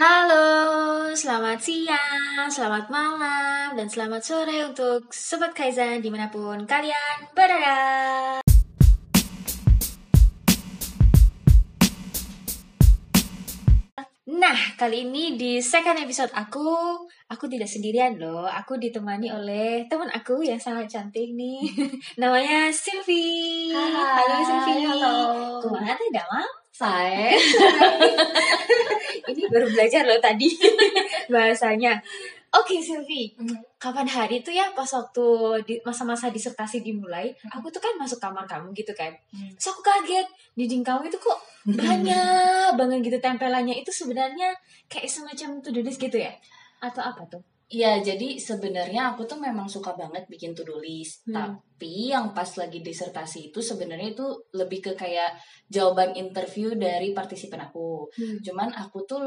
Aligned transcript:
Halo, 0.00 1.12
selamat 1.12 1.60
siang, 1.60 2.48
selamat 2.48 2.88
malam, 2.88 3.76
dan 3.76 3.84
selamat 3.84 4.24
sore 4.24 4.64
untuk 4.64 5.12
Sobat 5.12 5.52
Kaizen 5.52 6.00
di 6.00 6.08
mana 6.08 6.32
pun 6.32 6.64
kalian 6.64 7.28
berada. 7.36 8.40
Nah, 14.24 14.58
kali 14.80 15.04
ini 15.04 15.36
di 15.36 15.60
second 15.60 16.00
episode 16.00 16.32
aku, 16.32 17.04
aku 17.28 17.44
tidak 17.52 17.68
sendirian 17.68 18.16
loh. 18.16 18.48
Aku 18.48 18.80
ditemani 18.80 19.28
oleh 19.28 19.84
teman 19.84 20.08
aku 20.16 20.40
yang 20.40 20.56
sangat 20.56 20.88
cantik 20.88 21.36
nih. 21.36 21.60
Namanya 22.24 22.72
Sylvie. 22.72 23.76
halo 23.76 24.36
Sylvie. 24.48 24.80
Halo. 24.80 25.12
Ke 25.60 25.68
mana 25.68 25.92
tidak 25.92 26.24
mam? 26.32 26.59
Saya. 26.80 27.36
Ini 29.28 29.42
baru 29.52 29.68
belajar 29.68 30.08
loh 30.08 30.16
tadi 30.16 30.48
bahasanya. 31.32 32.00
Oke 32.50 32.82
Sylvie, 32.82 33.30
kapan 33.78 34.10
hari 34.10 34.42
itu 34.42 34.50
ya 34.50 34.74
pas 34.74 34.88
waktu 34.90 35.26
di 35.62 35.74
masa-masa 35.86 36.34
disertasi 36.34 36.82
dimulai, 36.82 37.30
aku 37.46 37.70
tuh 37.70 37.78
kan 37.78 37.94
masuk 37.94 38.18
kamar 38.18 38.42
kamu 38.42 38.74
gitu 38.74 38.90
kan. 38.90 39.14
Terus 39.30 39.70
aku 39.70 39.86
kaget, 39.86 40.26
dinding 40.58 40.82
kamu 40.82 41.06
itu 41.06 41.18
kok 41.22 41.38
banyak 41.62 42.74
banget 42.80 42.98
gitu 43.06 43.18
tempelannya 43.22 43.78
itu 43.78 43.94
sebenarnya 43.94 44.50
kayak 44.90 45.06
semacam 45.06 45.62
to 45.62 45.70
do 45.70 45.78
gitu 45.86 46.18
ya? 46.18 46.34
Atau 46.82 47.06
apa 47.06 47.22
tuh? 47.30 47.44
Iya, 47.70 48.02
jadi 48.02 48.34
sebenarnya 48.34 49.14
aku 49.14 49.30
tuh 49.30 49.38
memang 49.38 49.70
suka 49.70 49.94
banget 49.94 50.26
bikin 50.26 50.58
to-do 50.58 50.82
list. 50.82 51.22
Hmm. 51.30 51.34
Tapi 51.38 52.10
yang 52.10 52.34
pas 52.34 52.50
lagi 52.58 52.82
disertasi 52.82 53.54
itu 53.54 53.62
sebenarnya 53.62 54.10
itu 54.10 54.26
lebih 54.58 54.82
ke 54.82 54.92
kayak 54.98 55.38
jawaban 55.70 56.18
interview 56.18 56.74
dari 56.74 57.14
partisipan 57.14 57.70
aku. 57.70 58.10
Cuman 58.42 58.74
aku 58.74 59.06
tuh 59.06 59.22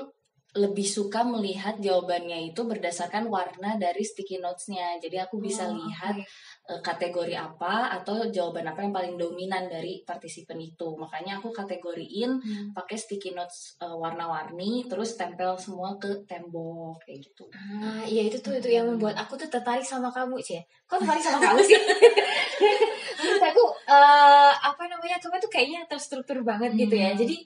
lebih 0.53 0.85
suka 0.85 1.25
melihat 1.25 1.81
jawabannya 1.81 2.53
itu 2.53 2.61
berdasarkan 2.61 3.25
warna 3.25 3.73
dari 3.81 4.05
sticky 4.05 4.37
notes-nya. 4.37 5.01
Jadi 5.01 5.17
aku 5.17 5.41
bisa 5.41 5.65
Oh, 5.65 5.73
lihat 5.73 6.13
oke. 6.13 6.29
Eh, 6.63 6.79
kategori 6.79 7.35
apa 7.35 7.91
atau 7.91 8.31
jawaban 8.31 8.63
apa 8.63 8.79
yang 8.81 8.95
paling 8.95 9.15
dominan 9.19 9.67
dari 9.67 9.99
partisipan 10.07 10.55
itu. 10.57 10.95
Makanya 10.95 11.43
aku 11.43 11.51
kategoriin 11.51 12.31
Hmm. 12.39 12.71
pakai 12.71 12.95
sticky 12.95 13.35
notes 13.35 13.75
eh, 13.83 13.91
warna-warni 13.91 14.87
terus 14.87 15.19
tempel 15.19 15.59
semua 15.59 15.99
ke 15.99 16.23
tembok 16.23 17.03
kayak 17.03 17.19
gitu. 17.19 17.43
Ah, 17.51 18.03
iya 18.07 18.27
itu 18.27 18.39
tuh 18.39 18.55
itu 18.55 18.71
yang 18.71 18.87
membuat 18.87 19.19
aku 19.19 19.35
tuh 19.35 19.51
tertarik 19.51 19.83
sama 19.83 20.07
kamu, 20.07 20.39
Cie. 20.39 20.63
Kok 20.87 21.03
tertarik 21.03 21.23
sama 21.23 21.39
kamu 21.43 21.59
sih? 21.63 21.75
Menurut 23.19 23.43
aku 23.43 23.63
eh, 23.91 24.51
apa 24.55 24.83
namanya 24.87 25.19
kamu 25.19 25.35
tuh 25.39 25.51
kayaknya 25.51 25.83
terstruktur 25.87 26.39
banget 26.47 26.71
gitu 26.75 26.95
ya. 26.95 27.11
Hmm. 27.11 27.19
Jadi 27.19 27.37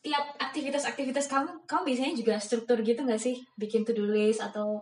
tiap 0.00 0.32
aktivitas-aktivitas 0.40 1.28
kamu, 1.28 1.68
kamu 1.68 1.82
biasanya 1.92 2.14
juga 2.16 2.34
struktur 2.40 2.80
gitu 2.80 3.04
nggak 3.04 3.20
sih? 3.20 3.36
Bikin 3.60 3.84
to-do 3.84 4.08
list 4.08 4.40
atau 4.40 4.80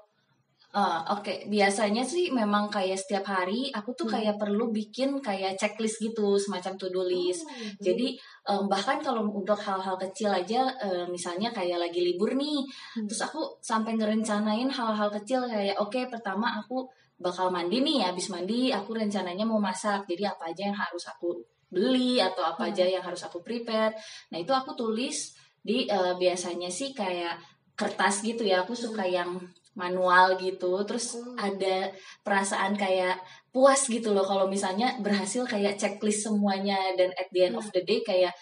Ah, 0.69 1.01
Oke, 1.17 1.49
biasanya 1.49 2.05
sih 2.05 2.29
memang 2.29 2.69
kayak 2.69 3.01
setiap 3.01 3.25
hari 3.25 3.73
aku 3.73 3.97
tuh 3.97 4.05
Hmm. 4.05 4.21
kayak 4.21 4.37
perlu 4.37 4.69
bikin 4.69 5.17
kayak 5.25 5.57
checklist 5.57 5.97
gitu, 5.97 6.37
semacam 6.37 6.77
to-do 6.77 7.09
list. 7.09 7.49
Oh, 7.49 7.53
Jadi 7.81 8.21
em, 8.45 8.65
bahkan 8.69 9.01
kalau 9.01 9.25
untuk 9.33 9.57
hal-hal 9.57 9.97
kecil 9.97 10.29
aja, 10.29 10.69
eh, 10.77 11.09
misalnya 11.09 11.49
kayak 11.57 11.81
lagi 11.89 12.05
libur 12.05 12.37
nih, 12.37 12.61
Hmm. 13.01 13.09
terus 13.09 13.21
aku 13.25 13.41
sampai 13.65 13.97
ngerencanain 13.97 14.69
hal-hal 14.69 15.09
kecil 15.09 15.49
kayak 15.49 15.81
oke 15.81 16.01
pertama 16.13 16.61
aku 16.61 16.85
bakal 17.17 17.49
mandi 17.49 17.81
nih, 17.81 18.05
habis 18.05 18.29
mandi 18.29 18.69
aku 18.69 18.93
rencananya 18.93 19.49
mau 19.49 19.57
masak, 19.59 20.05
jadi 20.05 20.37
apa 20.37 20.53
aja 20.53 20.69
yang 20.69 20.77
harus 20.77 21.09
aku 21.09 21.33
beli 21.73 22.21
atau 22.21 22.45
apa 22.45 22.69
Hmm. 22.69 22.71
aja 22.77 22.85
yang 22.85 23.01
harus 23.01 23.25
aku 23.25 23.41
prepare. 23.41 23.97
Nah 24.33 24.39
itu 24.41 24.53
aku 24.53 24.77
tulis 24.77 25.33
di 25.65 25.89
eh, 25.89 26.13
biasanya 26.21 26.69
sih 26.69 26.93
kayak 26.93 27.41
kertas 27.73 28.21
gitu 28.21 28.45
ya, 28.45 28.69
aku 28.69 28.77
suka 28.77 29.09
yang 29.09 29.33
manual 29.79 30.35
gitu, 30.37 30.83
terus 30.83 31.15
Hmm. 31.15 31.39
ada 31.39 31.95
perasaan 32.21 32.75
kayak 32.75 33.23
puas 33.49 33.87
gitu 33.87 34.11
loh 34.11 34.23
kalau 34.23 34.45
misalnya 34.45 34.99
berhasil 34.99 35.47
kayak 35.47 35.79
checklist 35.79 36.27
semuanya 36.27 36.77
dan 36.93 37.15
at 37.15 37.31
the 37.31 37.47
end 37.47 37.55
of 37.55 37.65
the 37.71 37.81
day 37.81 38.03
kayak 38.03 38.35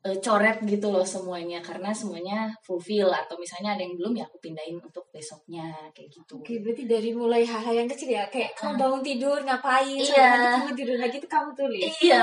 eh, 0.00 0.14
coret 0.22 0.62
gitu 0.62 0.94
loh 0.94 1.02
semuanya 1.02 1.58
karena 1.58 1.90
semuanya 1.90 2.54
fulfill 2.62 3.10
atau 3.10 3.34
misalnya 3.34 3.74
ada 3.74 3.82
yang 3.82 3.98
belum 3.98 4.14
ya 4.14 4.24
aku 4.24 4.38
pindahin 4.38 4.78
untuk 4.78 5.02
besoknya 5.10 5.74
kayak 5.90 6.06
gitu. 6.14 6.38
Oke, 6.38 6.62
berarti 6.62 6.86
dari 6.86 7.10
mulai 7.10 7.42
hal-hal 7.42 7.74
yang 7.74 7.90
kecil 7.90 8.06
ya, 8.08 8.22
kayak 8.30 8.54
kamu 8.54 8.78
Ah. 8.78 8.78
bangun 8.78 9.02
tidur 9.02 9.38
ngapain, 9.42 9.98
Iya. 9.98 10.54
kamu 10.54 10.70
tidur 10.78 10.96
lagi 11.02 11.18
tuh 11.18 11.26
kamu 11.26 11.50
tulis. 11.52 11.90
Iya. 11.98 12.22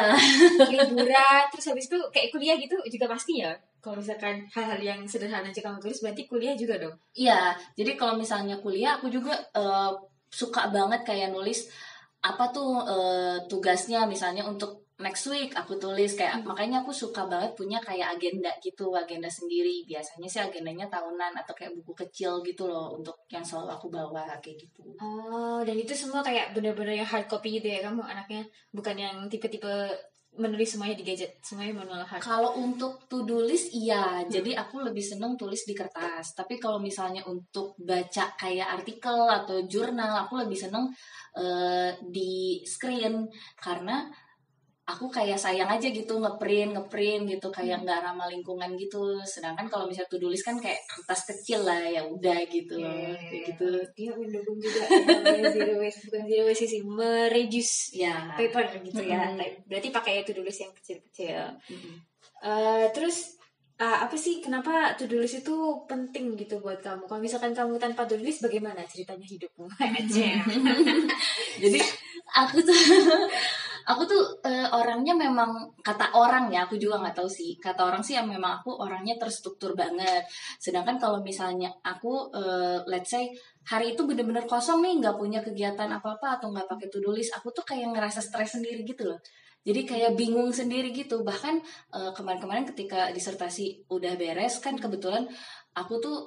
Liburan, 0.72 1.42
terus 1.52 1.66
habis 1.68 1.86
itu 1.92 1.98
kayak 2.16 2.32
kuliah 2.32 2.56
gitu 2.56 2.80
juga 2.88 3.06
pasti 3.12 3.44
ya. 3.44 3.52
Kalau 3.86 4.02
misalkan 4.02 4.42
hal-hal 4.50 4.82
yang 4.82 5.00
sederhana 5.06 5.54
aja 5.54 5.62
kamu 5.62 5.78
tulis, 5.78 6.02
berarti 6.02 6.26
kuliah 6.26 6.58
juga 6.58 6.82
dong. 6.82 6.98
Iya, 7.14 7.54
jadi 7.78 7.94
kalau 7.94 8.18
misalnya 8.18 8.58
kuliah 8.58 8.98
aku 8.98 9.14
juga 9.14 9.38
eh, 9.54 9.92
suka 10.34 10.74
banget 10.74 11.06
kayak 11.06 11.30
nulis 11.30 11.70
apa 12.26 12.50
tuh 12.50 12.82
eh, 12.90 13.38
tugasnya 13.46 14.10
misalnya 14.10 14.42
untuk 14.50 14.82
next 14.96 15.28
week 15.28 15.52
aku 15.54 15.76
tulis 15.76 16.16
kayak 16.16 16.40
Hmm. 16.40 16.48
makanya 16.50 16.82
aku 16.82 16.90
suka 16.96 17.28
banget 17.28 17.52
punya 17.54 17.78
kayak 17.84 18.16
agenda 18.16 18.50
gitu, 18.64 18.96
agenda 18.96 19.28
sendiri. 19.28 19.84
Biasanya 19.86 20.28
sih 20.34 20.42
agendanya 20.42 20.88
tahunan 20.88 21.36
atau 21.36 21.54
kayak 21.54 21.76
buku 21.78 21.94
kecil 21.94 22.40
gitu 22.48 22.66
loh 22.72 22.96
untuk 22.98 23.14
yang 23.28 23.44
selalu 23.44 23.76
aku 23.76 23.88
bawa 23.92 24.24
kayak 24.40 24.56
gitu. 24.56 24.82
Oh, 24.98 25.60
dan 25.68 25.76
itu 25.76 25.92
semua 25.92 26.24
kayak 26.24 26.56
bener-bener 26.56 26.96
yang 27.04 27.10
hard 27.12 27.28
copy 27.28 27.60
gitu 27.60 27.68
ya 27.76 27.84
kamu 27.84 28.02
anaknya, 28.02 28.48
bukan 28.72 28.96
yang 28.96 29.16
tipe-tipe 29.28 29.92
menulis 30.36 30.76
semuanya 30.76 30.96
di 31.00 31.06
gadget, 31.08 31.40
semuanya 31.40 31.84
manual 31.84 32.04
hard. 32.04 32.22
Kalau 32.22 32.60
untuk 32.60 33.08
to-do 33.08 33.44
list 33.44 33.72
iya, 33.72 34.24
jadi 34.28 34.56
aku 34.60 34.84
lebih 34.84 35.04
seneng 35.04 35.40
tulis 35.40 35.64
di 35.64 35.72
kertas. 35.72 36.36
Tapi 36.36 36.60
kalau 36.60 36.80
misalnya 36.80 37.24
untuk 37.28 37.76
baca 37.80 38.36
kayak 38.36 38.82
artikel 38.82 39.28
atau 39.28 39.64
jurnal, 39.66 40.28
aku 40.28 40.44
lebih 40.44 40.60
seneng 40.60 40.92
eh, 41.36 41.96
di 42.04 42.60
screen 42.64 43.28
karena 43.56 44.08
aku 44.86 45.10
kayak 45.10 45.42
sayang 45.42 45.66
aja 45.66 45.90
gitu 45.90 46.22
ngeprint 46.22 46.78
ngeprint 46.78 47.26
gitu 47.26 47.50
kayak 47.50 47.82
nggak 47.82 48.06
ramah 48.06 48.30
lingkungan 48.30 48.78
gitu. 48.78 49.18
Sedangkan 49.26 49.66
kalau 49.66 49.90
misalnya 49.90 50.14
to-do 50.14 50.30
list 50.30 50.46
kan 50.46 50.62
kayak 50.62 50.78
kertas 50.86 51.26
kecil 51.26 51.66
lah 51.66 51.82
ya 51.82 52.06
udah 52.06 52.40
gitu 52.46 52.78
loh, 52.78 53.18
kayak 53.18 53.50
gitu. 53.50 53.70
Dia 53.98 54.14
mendukung 54.14 54.62
juga 54.62 54.86
zero 55.50 55.82
waste, 55.82 56.06
bukan 56.06 56.22
zero 56.30 56.44
waste 56.46 56.66
sih, 56.70 56.82
mereduce 56.86 57.98
Ya. 57.98 58.38
paper 58.38 58.78
gitu 58.86 59.02
ya. 59.02 59.34
Mm-mm. 59.34 59.66
Berarti 59.66 59.90
pakai 59.90 60.22
to-do 60.22 60.46
list 60.46 60.62
yang 60.62 60.74
kecil-kecil. 60.78 61.42
Mm-mm. 61.66 61.96
Eh, 62.46 62.86
terus 62.94 63.42
ah, 63.82 64.06
apa 64.06 64.14
sih 64.14 64.38
kenapa 64.38 64.94
to-do 64.94 65.18
list 65.18 65.42
itu 65.42 65.56
penting 65.90 66.38
gitu 66.38 66.62
buat 66.62 66.78
kamu? 66.86 67.10
Kalau 67.10 67.22
misalkan 67.26 67.58
kamu 67.58 67.82
tanpa 67.82 68.06
to-do 68.06 68.22
list 68.22 68.46
bagaimana 68.46 68.86
ceritanya 68.86 69.26
hidupmu? 69.26 69.66
Aja. 69.82 70.30
jadi 71.66 71.80
aku 72.46 72.62
tuh 72.62 72.78
aku 73.86 74.02
tuh 74.10 74.24
eh, 74.42 74.68
orangnya 74.74 75.14
memang 75.14 75.70
kata 75.86 76.18
orang 76.18 76.50
ya 76.50 76.66
aku 76.66 76.76
juga 76.82 76.98
nggak 77.02 77.16
tahu 77.22 77.30
sih. 77.30 77.56
Kata 77.62 77.86
orang 77.86 78.02
sih 78.02 78.18
yang 78.18 78.26
memang 78.26 78.62
aku 78.62 78.74
orangnya 78.74 79.16
terstruktur 79.22 79.78
banget. 79.78 80.26
Sedangkan 80.58 80.98
kalau 80.98 81.22
misalnya 81.22 81.70
aku 81.86 82.34
eh, 82.34 82.82
let's 82.90 83.14
say 83.14 83.30
hari 83.70 83.94
itu 83.94 84.02
bener-bener 84.10 84.50
kosong 84.50 84.82
nih 84.82 84.98
nggak 85.02 85.16
punya 85.22 85.40
kegiatan 85.46 85.90
apa-apa 85.90 86.42
atau 86.42 86.50
nggak 86.50 86.66
pakai 86.70 86.88
to-do 86.90 87.14
list 87.14 87.34
aku 87.38 87.54
tuh 87.54 87.66
kayak 87.66 87.94
ngerasa 87.94 88.20
stres 88.26 88.58
sendiri 88.58 88.82
gitu 88.82 89.06
loh. 89.06 89.22
Jadi 89.66 89.82
kayak 89.86 90.12
bingung 90.18 90.50
sendiri 90.50 90.90
gitu. 90.90 91.22
Bahkan 91.22 91.56
eh, 91.94 92.12
kemarin-kemarin 92.18 92.66
ketika 92.74 93.14
disertasi 93.14 93.86
udah 93.94 94.18
beres 94.18 94.58
kan 94.66 94.82
kebetulan 94.82 95.30
aku 95.76 96.00
tuh 96.00 96.18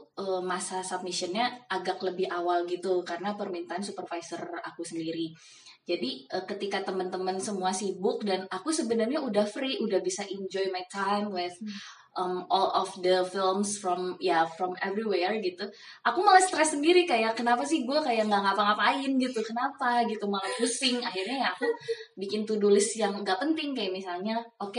masa 0.44 0.84
submissionnya 0.84 1.64
agak 1.72 2.04
lebih 2.04 2.28
awal 2.28 2.68
gitu 2.68 3.00
karena 3.00 3.32
permintaan 3.32 3.80
supervisor 3.80 4.44
aku 4.60 4.84
sendiri. 4.84 5.32
Jadi 5.88 6.28
eh, 6.28 6.44
ketika 6.44 6.84
teman-teman 6.84 7.40
semua 7.40 7.72
sibuk 7.72 8.20
dan 8.28 8.44
aku 8.52 8.68
sebenarnya 8.68 9.24
udah 9.24 9.48
free, 9.48 9.80
udah 9.80 10.04
bisa 10.04 10.20
enjoy 10.28 10.68
my 10.68 10.84
time 10.92 11.32
with 11.32 11.56
um, 12.18 12.44
all 12.50 12.68
of 12.74 12.92
the 13.00 13.24
films 13.24 13.80
from 13.80 14.18
ya 14.20 14.44
from 14.44 14.76
everywhere 14.84 15.32
gitu. 15.40 15.64
Aku 16.04 16.20
malah 16.20 16.44
stres 16.44 16.76
sendiri 16.76 17.08
kayak 17.08 17.32
kenapa 17.38 17.64
sih 17.64 17.88
gue 17.88 17.98
kayak 18.04 18.28
nggak 18.28 18.42
ngapa-ngapain 18.42 19.10
gitu, 19.16 19.40
kenapa 19.40 20.04
gitu 20.04 20.28
malah 20.28 20.52
pusing. 20.58 21.00
Akhirnya 21.00 21.46
ya 21.46 21.48
aku 21.54 21.66
bikin 22.20 22.44
to-do 22.44 22.68
list 22.68 22.98
yang 23.00 23.16
nggak 23.24 23.40
penting 23.40 23.72
kayak 23.72 23.94
misalnya, 23.94 24.36
oke 24.60 24.76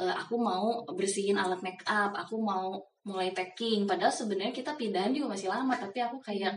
eh, 0.00 0.14
aku 0.16 0.34
mau 0.40 0.80
bersihin 0.94 1.36
alat 1.36 1.60
make 1.60 1.84
up, 1.84 2.14
aku 2.14 2.40
mau 2.40 2.78
mulai 3.04 3.32
packing. 3.32 3.84
Padahal 3.88 4.12
sebenarnya 4.14 4.54
kita 4.54 4.72
pindahan 4.78 5.12
juga 5.12 5.34
masih 5.34 5.48
lama, 5.50 5.74
tapi 5.76 5.98
aku 6.00 6.20
kayak 6.20 6.56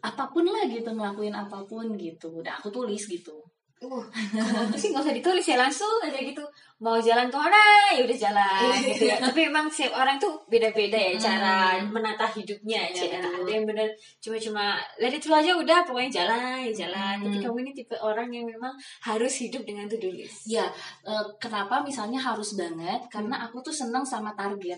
apa 0.00 0.24
pun 0.28 0.44
lah 0.44 0.64
gitu 0.66 0.88
ngelakuin 0.88 1.32
apa 1.32 1.60
pun 1.64 1.86
gitu. 1.96 2.28
Udah 2.40 2.56
aku 2.56 2.68
tulis 2.68 3.04
gitu. 3.06 3.36
Uh, 3.80 4.04
aku 4.12 4.76
sih 4.80 4.92
nggak 4.92 5.00
usah 5.08 5.16
ditulis 5.16 5.40
ya 5.40 5.56
langsung 5.56 5.88
aja 6.04 6.20
gitu. 6.20 6.44
Mau 6.84 7.00
jalan 7.00 7.32
ke 7.32 7.36
mana 7.36 7.56
ya 7.96 8.04
udah 8.04 8.18
jalan 8.28 8.76
gitu 8.76 9.08
ya. 9.08 9.16
Tapi 9.16 9.48
memang 9.48 9.72
setiap 9.72 9.96
orang 9.96 10.20
tuh 10.20 10.36
beda-beda 10.52 11.00
ya 11.00 11.16
Hmm. 11.16 11.24
cara 11.24 11.54
menata 11.88 12.28
hidupnya 12.28 12.92
Iya, 12.92 13.16
ya. 13.16 13.20
betul. 13.24 13.40
Ada 13.40 13.50
yang 13.56 13.64
bener 13.64 13.88
cuma-cuma 14.20 14.64
let 15.00 15.16
it 15.16 15.24
flow 15.24 15.40
aja 15.40 15.56
udah 15.56 15.80
pokoknya 15.88 16.12
jalan 16.12 16.60
ya 16.60 16.72
jalan. 16.84 17.14
Hmm. 17.20 17.24
Tapi 17.24 17.36
kamu 17.40 17.56
ini 17.64 17.72
tipe 17.72 17.96
orang 17.96 18.28
yang 18.28 18.44
memang 18.44 18.76
harus 19.00 19.32
hidup 19.40 19.64
dengan 19.64 19.88
to-do 19.88 20.12
list. 20.12 20.44
Ya, 20.44 20.68
kenapa 21.40 21.80
misalnya 21.80 22.20
harus 22.20 22.60
banget? 22.60 23.00
Karena 23.08 23.48
aku 23.48 23.64
tuh 23.64 23.72
seneng 23.72 24.04
sama 24.04 24.36
target. 24.36 24.76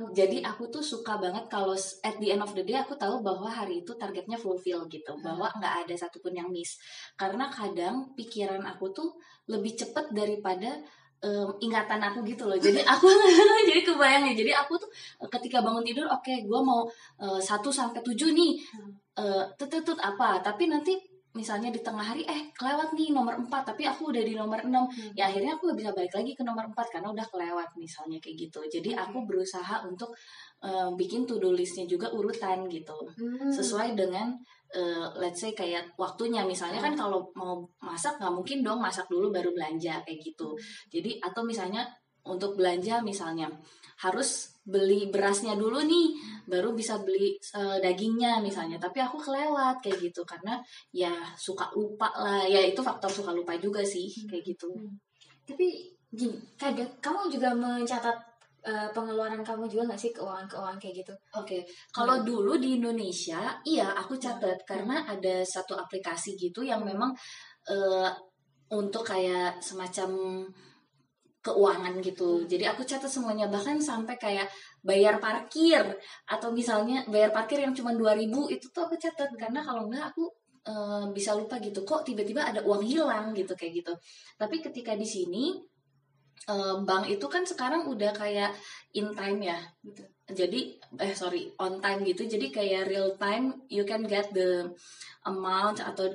Jadi 0.00 0.40
aku 0.40 0.72
tuh 0.72 0.80
suka 0.80 1.20
banget 1.20 1.44
kalau 1.52 1.76
at 1.76 2.16
the 2.16 2.32
end 2.32 2.40
of 2.40 2.52
the 2.56 2.64
day 2.64 2.76
aku 2.80 2.96
tahu 2.96 3.20
bahwa 3.20 3.46
hari 3.50 3.84
itu 3.84 3.92
targetnya 3.94 4.40
fulfill 4.40 4.88
gitu, 4.88 5.12
Hmm. 5.12 5.22
bahwa 5.22 5.52
nggak 5.60 5.74
ada 5.86 5.94
satupun 5.94 6.32
yang 6.32 6.48
miss. 6.48 6.80
Karena 7.14 7.52
kadang 7.52 8.16
pikiran 8.16 8.64
aku 8.64 8.88
tuh 8.96 9.08
lebih 9.52 9.76
cepet 9.76 10.10
daripada 10.16 10.80
em, 11.22 11.48
ingatan 11.62 12.00
aku 12.02 12.24
gitu 12.26 12.48
loh. 12.50 12.58
Jadi 12.58 12.82
aku 12.82 13.06
jadi 13.68 13.80
kebayang 13.86 14.24
ya. 14.32 14.34
Jadi 14.34 14.52
aku 14.56 14.74
tuh 14.80 14.90
eh, 15.22 15.28
ketika 15.30 15.62
bangun 15.62 15.84
tidur, 15.86 16.08
oke, 16.08 16.34
gue 16.42 16.60
mau 16.64 16.88
eh, 17.20 17.38
1 17.38 17.70
sampai 17.70 18.00
7 18.02 18.32
nih. 18.34 18.52
Hmm. 18.74 18.90
Eh, 19.22 19.44
tutut 19.60 19.98
apa? 20.00 20.40
Tapi 20.40 20.66
nanti 20.72 20.96
misalnya 21.32 21.72
di 21.72 21.80
tengah 21.80 22.04
hari 22.04 22.22
eh 22.28 22.52
kelewat 22.52 22.92
nih 22.92 23.08
nomor 23.16 23.40
4 23.40 23.48
tapi 23.64 23.88
aku 23.88 24.12
udah 24.12 24.20
di 24.20 24.36
nomor 24.36 24.60
6 24.60 24.68
Hmm. 24.68 25.12
ya 25.16 25.32
akhirnya 25.32 25.56
aku 25.56 25.72
gak 25.72 25.78
bisa 25.80 25.90
balik 25.96 26.12
lagi 26.12 26.32
ke 26.36 26.42
nomor 26.44 26.68
4 26.68 26.92
karena 26.92 27.08
udah 27.08 27.26
kelewat 27.32 27.68
misalnya 27.80 28.20
kayak 28.20 28.36
gitu. 28.48 28.60
Jadi 28.68 28.92
aku 28.92 29.24
berusaha 29.24 29.80
untuk 29.88 30.12
eh, 30.62 30.90
bikin 30.94 31.24
to 31.24 31.40
do 31.40 31.50
listnya 31.56 31.88
juga 31.88 32.12
urutan 32.12 32.68
gitu. 32.68 32.96
Hmm. 33.16 33.48
sesuai 33.48 33.96
dengan 33.96 34.36
eh, 34.76 35.06
let's 35.20 35.40
say 35.40 35.52
kayak 35.56 35.84
waktunya. 35.96 36.44
Misalnya 36.44 36.80
kan 36.84 36.92
kalau 36.92 37.24
mau 37.32 37.64
masak 37.80 38.20
nggak 38.20 38.32
mungkin 38.32 38.58
dong 38.60 38.80
masak 38.80 39.08
dulu 39.08 39.32
baru 39.32 39.52
belanja 39.56 40.04
kayak 40.04 40.20
gitu. 40.20 40.52
Jadi 40.92 41.16
atau 41.20 41.40
misalnya 41.44 41.84
untuk 42.26 42.54
belanja 42.58 43.02
misalnya. 43.02 43.50
Harus 44.02 44.58
beli 44.62 45.10
berasnya 45.10 45.58
dulu 45.58 45.82
nih 45.82 46.14
baru 46.46 46.74
bisa 46.74 46.98
beli 47.02 47.38
eh, 47.38 47.78
dagingnya 47.82 48.42
misalnya. 48.42 48.78
Tapi 48.78 48.98
aku 49.02 49.18
kelewat 49.18 49.82
kayak 49.82 50.10
gitu. 50.10 50.22
Karena 50.26 50.58
ya 50.94 51.12
suka 51.38 51.70
lupa 51.74 52.10
lah. 52.18 52.42
Ya 52.46 52.62
itu 52.62 52.82
faktor 52.82 53.10
suka 53.10 53.30
lupa 53.34 53.54
juga 53.58 53.82
sih 53.82 54.10
kayak 54.26 54.42
gitu. 54.42 54.70
Tapi 55.46 55.90
gini, 56.12 56.38
kadang 56.58 56.90
kamu 57.02 57.30
juga 57.30 57.50
mencatat 57.54 58.16
eh, 58.66 58.88
pengeluaran 58.94 59.42
kamu 59.42 59.66
juga 59.70 59.90
nggak 59.90 60.00
sih? 60.00 60.10
Keuangan-keuangan 60.14 60.78
kayak 60.78 60.94
gitu? 61.02 61.14
Oke, 61.38 61.58
kalau 61.90 62.22
dulu 62.22 62.58
di 62.58 62.78
Indonesia, 62.78 63.58
iya 63.66 63.90
aku 63.94 64.18
catat. 64.18 64.62
Karena 64.66 65.02
ada 65.06 65.42
satu 65.42 65.74
aplikasi 65.78 66.38
gitu 66.38 66.62
yang 66.62 66.82
memang 66.86 67.10
eh, 67.70 68.10
untuk 68.72 69.04
kayak 69.04 69.60
semacam 69.60 70.10
keuangan 71.42 71.98
gitu. 72.00 72.46
Jadi 72.46 72.64
aku 72.70 72.86
catat 72.86 73.10
semuanya 73.10 73.50
bahkan 73.50 73.76
sampai 73.82 74.14
kayak 74.16 74.46
bayar 74.80 75.18
parkir 75.18 75.82
atau 76.30 76.54
misalnya 76.54 77.02
bayar 77.10 77.34
parkir 77.34 77.58
yang 77.62 77.74
cuma 77.74 77.92
2000 77.94 78.54
itu 78.54 78.66
tuh 78.70 78.82
aku 78.86 78.94
catat 78.98 79.30
karena 79.34 79.60
kalau 79.62 79.90
enggak 79.90 80.14
aku 80.14 80.24
eh, 80.66 81.04
bisa 81.10 81.34
lupa 81.34 81.58
gitu 81.58 81.82
kok 81.82 82.06
tiba-tiba 82.06 82.46
ada 82.46 82.62
uang 82.62 82.82
hilang 82.86 83.34
gitu 83.34 83.52
kayak 83.58 83.82
gitu. 83.82 83.92
Tapi 84.38 84.62
ketika 84.62 84.94
di 84.94 85.06
sini 85.06 85.44
eh, 86.48 86.76
bank 86.86 87.04
itu 87.10 87.26
kan 87.26 87.42
sekarang 87.42 87.90
udah 87.90 88.10
kayak 88.14 88.54
in 88.94 89.10
time 89.14 89.40
ya 89.42 89.58
Gitu. 89.82 90.02
jadi 90.48 90.60
eh 91.02 91.12
sorry 91.18 91.52
on 91.60 91.82
time 91.82 92.00
gitu 92.08 92.24
jadi 92.24 92.46
kayak 92.48 92.88
real 92.88 93.10
time 93.20 93.66
you 93.68 93.84
can 93.84 94.06
get 94.06 94.30
the 94.32 94.70
amount 95.28 95.82
atau 95.82 96.08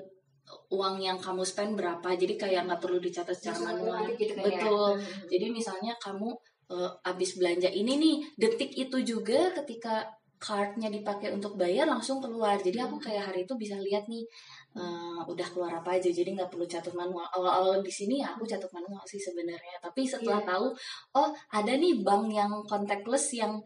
uang 0.71 0.95
yang 1.03 1.17
kamu 1.19 1.43
spend 1.43 1.75
berapa 1.75 2.09
jadi 2.15 2.33
kayak 2.35 2.61
nggak 2.67 2.81
perlu 2.83 2.99
dicatat 2.99 3.35
secara 3.35 3.75
manual 3.75 4.03
gitu 4.15 4.31
kan 4.35 4.43
ya? 4.43 4.45
betul 4.47 4.89
Hmm. 4.95 5.27
jadi 5.31 5.45
misalnya 5.51 5.93
kamu 5.99 6.29
eh, 6.71 6.91
habis 7.03 7.35
belanja 7.39 7.69
ini 7.71 7.93
nih 7.99 8.15
detik 8.35 8.71
itu 8.75 8.97
juga 9.03 9.51
ketika 9.55 10.07
cardnya 10.37 10.93
dipakai 10.93 11.33
untuk 11.33 11.57
bayar 11.57 11.89
langsung 11.89 12.21
keluar 12.21 12.61
jadi 12.61 12.85
aku 12.85 13.01
kayak 13.01 13.33
hari 13.33 13.41
itu 13.49 13.57
bisa 13.57 13.73
lihat 13.81 14.05
nih 14.05 14.21
eh, 14.77 15.19
udah 15.25 15.47
keluar 15.49 15.71
apa 15.81 15.97
aja 15.97 16.09
jadi 16.13 16.29
nggak 16.35 16.51
perlu 16.53 16.67
catat 16.69 16.93
manual 16.93 17.25
awal-awal 17.33 17.81
di 17.81 17.89
sini 17.89 18.21
ya 18.21 18.31
aku 18.35 18.45
catat 18.45 18.69
manual 18.69 19.01
sih 19.09 19.17
sebenarnya 19.17 19.75
tapi 19.81 20.05
setelah 20.05 20.39
Iya. 20.43 20.49
tahu 20.53 20.67
oh 21.17 21.29
ada 21.49 21.73
nih 21.73 22.05
bank 22.05 22.29
yang 22.29 22.51
contactless 22.69 23.33
yang 23.33 23.57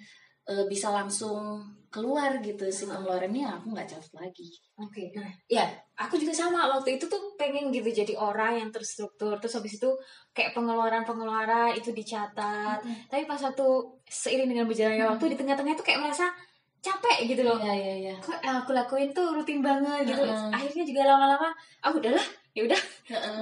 eh, 0.51 0.65
bisa 0.67 0.91
langsung 0.91 1.63
keluar 1.91 2.39
gitu 2.43 2.67
si 2.71 2.87
pengeluarannya 2.87 3.47
aku 3.51 3.75
nggak 3.75 3.87
catat 3.87 4.13
lagi 4.15 4.47
Oke, 4.81 5.13
nah, 5.13 5.29
ya, 5.45 5.69
aku 5.93 6.17
juga 6.17 6.33
sama 6.33 6.65
waktu 6.65 6.97
itu 6.97 7.05
tuh 7.05 7.37
pengen 7.37 7.69
gitu 7.69 7.85
jadi 7.85 8.17
orang 8.17 8.57
yang 8.57 8.69
terstruktur. 8.73 9.37
Terus 9.37 9.61
habis 9.61 9.77
itu 9.77 9.89
kayak 10.33 10.57
pengeluaran-pengeluaran 10.57 11.77
itu 11.77 11.93
dicatat. 11.93 12.81
Tapi 12.81 13.23
pas 13.29 13.37
waktu 13.37 13.67
seiring 14.09 14.49
dengan 14.49 14.65
berjalannya 14.65 15.05
waktu 15.05 15.25
di 15.29 15.37
tengah-tengah 15.37 15.77
itu 15.77 15.85
kayak 15.85 16.01
merasa 16.01 16.33
capek 16.81 17.29
gitu 17.29 17.45
loh. 17.45 17.61
Iya 17.61 17.73
iya 17.77 17.93
iya. 18.09 18.15
Kok 18.17 18.41
aku 18.41 18.73
lakuin 18.73 19.13
tuh 19.13 19.37
rutin 19.37 19.61
banget 19.61 20.09
gitu. 20.09 20.25
Heeh. 20.25 20.49
Akhirnya 20.49 20.83
juga 20.89 21.01
lama-lama, 21.13 21.53
aku 21.85 22.01
udahlah, 22.01 22.25
ya 22.57 22.61
udah 22.65 22.81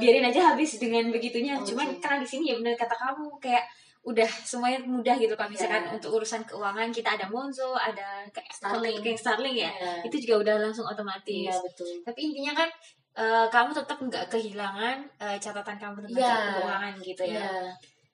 biarin 0.03 0.27
aja 0.27 0.51
habis 0.51 0.75
dengan 0.75 1.07
begitunya. 1.07 1.55
Oke. 1.55 1.71
Cuman 1.71 1.87
karena 2.03 2.19
di 2.19 2.27
sini 2.27 2.51
ya 2.51 2.59
benar 2.59 2.75
kata 2.75 2.99
kamu 2.99 3.39
kayak 3.39 3.63
udah 3.99 4.29
semuanya 4.41 4.79
mudah 4.81 5.15
gitu 5.15 5.35
kalau 5.35 5.51
misalkan 5.51 5.83
Iya. 5.83 5.91
untuk 5.93 6.15
urusan 6.15 6.41
keuangan 6.43 6.87
kita 6.89 7.19
ada 7.19 7.27
Monzo, 7.27 7.75
ada 7.75 8.23
kayak 8.29 8.47
Starling. 8.49 9.03
kayak 9.03 9.19
Starling 9.19 9.55
ya. 9.55 9.69
Iya. 9.69 10.07
Itu 10.07 10.15
juga 10.19 10.35
udah 10.39 10.55
langsung 10.63 10.87
otomatis 10.87 11.51
Iya 11.51 11.59
betul. 11.59 11.99
tapi 12.01 12.19
intinya 12.25 12.53
kan 12.55 12.69
eh, 13.15 13.45
kamu 13.49 13.69
tetap 13.75 13.97
nggak 13.99 14.25
kehilangan 14.29 14.97
eh, 15.19 15.37
catatan 15.37 15.75
kamu 15.75 15.97
tentang 16.07 16.23
Iya. 16.23 16.37
keuangan 16.55 16.93
gitu 16.99 17.23
ya. 17.27 17.43
Iya. 17.43 17.71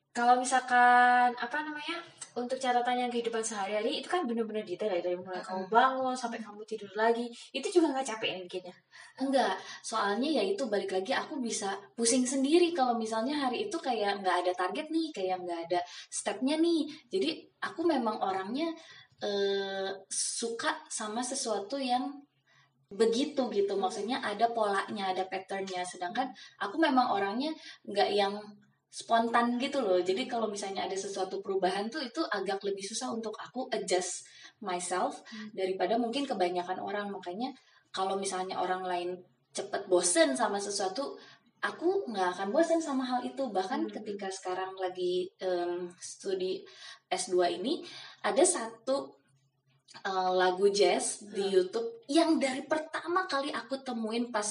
Kalau 0.09 0.39
misalkan 0.39 1.29
apa 1.31 1.57
namanya 1.59 1.97
untuk 2.35 2.59
catatan 2.59 3.07
yang 3.07 3.09
kehidupan 3.09 3.39
sehari-hari 3.39 4.03
itu 4.03 4.11
kan 4.11 4.27
benar-benar 4.27 4.67
detail 4.67 4.91
ya 4.91 4.99
dari 4.99 5.15
mulai 5.15 5.39
kamu 5.39 5.71
bangun 5.71 6.11
sampai 6.11 6.43
kamu 6.43 6.67
tidur 6.67 6.91
lagi 6.91 7.31
itu 7.55 7.67
juga 7.71 7.95
nggak 7.95 8.07
capek 8.11 8.27
ya 8.27 8.37
bikinnya. 8.43 8.75
Enggak, 9.23 9.55
soalnya 9.79 10.29
ya 10.39 10.43
itu 10.43 10.67
balik 10.67 10.91
lagi 10.91 11.15
aku 11.15 11.39
bisa 11.39 11.79
pusing 11.95 12.27
sendiri 12.27 12.75
kalau 12.75 12.99
misalnya 12.99 13.47
hari 13.47 13.71
itu 13.71 13.77
kayak 13.79 14.19
nggak 14.19 14.35
ada 14.43 14.51
target 14.51 14.91
nih, 14.91 15.07
kayak 15.15 15.37
nggak 15.47 15.59
ada 15.71 15.79
stepnya 16.11 16.59
nih. 16.59 16.91
Jadi 17.07 17.29
aku 17.63 17.87
memang 17.87 18.19
orangnya 18.19 18.67
eh, 19.23 19.89
suka 20.11 20.83
sama 20.91 21.23
sesuatu 21.23 21.79
yang 21.79 22.11
begitu 22.91 23.47
gitu, 23.49 23.73
maksudnya 23.79 24.19
ada 24.21 24.51
polanya, 24.51 25.15
ada 25.15 25.23
patternnya. 25.25 25.87
Sedangkan 25.87 26.29
aku 26.59 26.75
memang 26.77 27.15
orangnya 27.15 27.55
nggak 27.87 28.09
yang 28.11 28.35
spontan 28.95 29.59
gitu 29.59 29.83
loh. 29.83 29.99
Jadi 29.99 30.23
kalau 30.23 30.47
misalnya 30.47 30.87
ada 30.87 30.95
sesuatu 30.95 31.43
perubahan 31.43 31.91
tuh 31.91 31.99
itu 31.99 32.23
agak 32.31 32.63
lebih 32.63 32.79
susah 32.87 33.11
untuk 33.11 33.35
aku 33.35 33.67
adjust 33.75 34.23
myself 34.63 35.19
daripada 35.51 35.99
mungkin 35.99 36.23
kebanyakan 36.23 36.79
orang. 36.79 37.11
Makanya 37.11 37.51
kalau 37.91 38.15
misalnya 38.15 38.55
orang 38.63 38.87
lain 38.87 39.09
cepet 39.51 39.91
bosen 39.91 40.31
sama 40.35 40.59
sesuatu 40.63 41.19
aku 41.59 42.07
nggak 42.11 42.29
akan 42.39 42.47
bosen 42.55 42.79
sama 42.79 43.03
hal 43.03 43.19
itu 43.25 43.43
bahkan 43.51 43.83
Hmm. 43.83 43.91
ketika 43.91 44.31
sekarang 44.31 44.71
lagi 44.79 45.27
em, 45.41 45.91
studi 45.97 46.61
S2 47.11 47.59
ini 47.59 47.83
ada 48.23 48.43
satu 48.45 49.11
eh, 50.03 50.31
lagu 50.35 50.67
jazz 50.71 51.23
di 51.31 51.39
Hmm. 51.41 51.51
YouTube 51.55 51.87
yang 52.11 52.35
dari 52.35 52.63
pertama 52.67 53.23
kali 53.25 53.47
aku 53.51 53.79
temuin 53.79 54.27
pas 54.27 54.43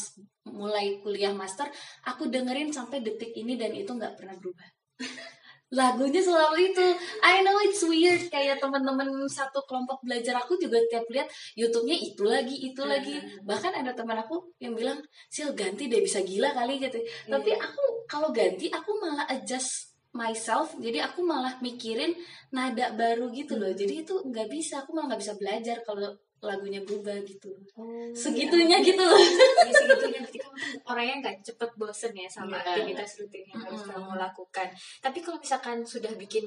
mulai 0.54 1.02
kuliah 1.02 1.34
master 1.34 1.66
aku 2.06 2.30
dengerin 2.30 2.70
sampai 2.70 3.02
detik 3.02 3.34
ini 3.34 3.58
dan 3.58 3.75
itu 3.75 3.90
nggak 3.90 4.14
pernah 4.14 4.38
berubah. 4.38 4.68
Lagunya 5.75 6.23
selalu 6.23 6.70
itu. 6.70 6.87
I 7.18 7.42
know 7.42 7.58
it's 7.66 7.82
weird. 7.82 8.30
Kayak 8.30 8.62
teman-teman 8.62 9.11
satu 9.26 9.58
kelompok 9.66 10.06
belajar 10.06 10.38
aku 10.38 10.54
juga 10.54 10.78
tiap 10.87 11.02
lihat 11.11 11.26
YouTube-nya 11.58 11.96
itu 11.99 12.23
lagi 12.23 12.56
itu 12.70 12.78
Hmm. 12.78 12.90
lagi. 12.94 13.14
Bahkan 13.42 13.82
ada 13.82 13.90
teman 13.90 14.14
aku 14.23 14.54
yang 14.62 14.78
bilang 14.78 15.02
sil 15.26 15.50
ganti 15.58 15.90
deh 15.90 15.99
bisa 15.99 16.23
gila 16.23 16.54
kali 16.54 16.78
gitu. 16.78 17.02
Tapi 17.26 17.50
Iya. 17.50 17.58
aku 17.66 18.06
kalau 18.06 18.30
ganti 18.30 18.70
aku 18.70 18.90
malah 19.02 19.26
adjust 19.26 19.99
myself. 20.14 20.78
Jadi 20.78 21.02
aku 21.02 21.26
malah 21.26 21.58
mikirin 21.58 22.14
nada 22.54 22.94
baru 22.94 23.34
gitu 23.34 23.58
loh. 23.58 23.75
Hmm. 23.75 23.80
jadi 23.80 24.06
itu 24.06 24.14
nggak 24.30 24.46
bisa. 24.46 24.87
Aku 24.87 24.94
malah 24.94 25.11
nggak 25.11 25.23
bisa 25.26 25.34
belajar 25.34 25.82
kalau 25.82 26.14
lagunya 26.44 26.80
berubah 26.84 27.16
gitu 27.24 27.50
Oh, 27.74 28.06
segitunya 28.14 28.78
gitu 28.78 29.02
loh 29.02 29.18
ya, 29.18 29.30
segitunya 29.74 30.20
berarti 30.22 30.38
kamu 30.38 30.54
tuh 30.54 30.80
orangnya 30.86 31.14
nggak 31.24 31.36
cepet 31.42 31.70
bosen 31.74 32.12
ya 32.14 32.28
sama 32.30 32.54
Iya. 32.54 32.62
aktivitas 32.62 33.10
rutin 33.18 33.42
yang 33.50 33.60
harus 33.66 33.82
kamu 33.82 34.12
lakukan. 34.14 34.68
Tapi 35.02 35.18
kalau 35.18 35.38
misalkan 35.42 35.82
sudah 35.82 36.12
bikin 36.14 36.46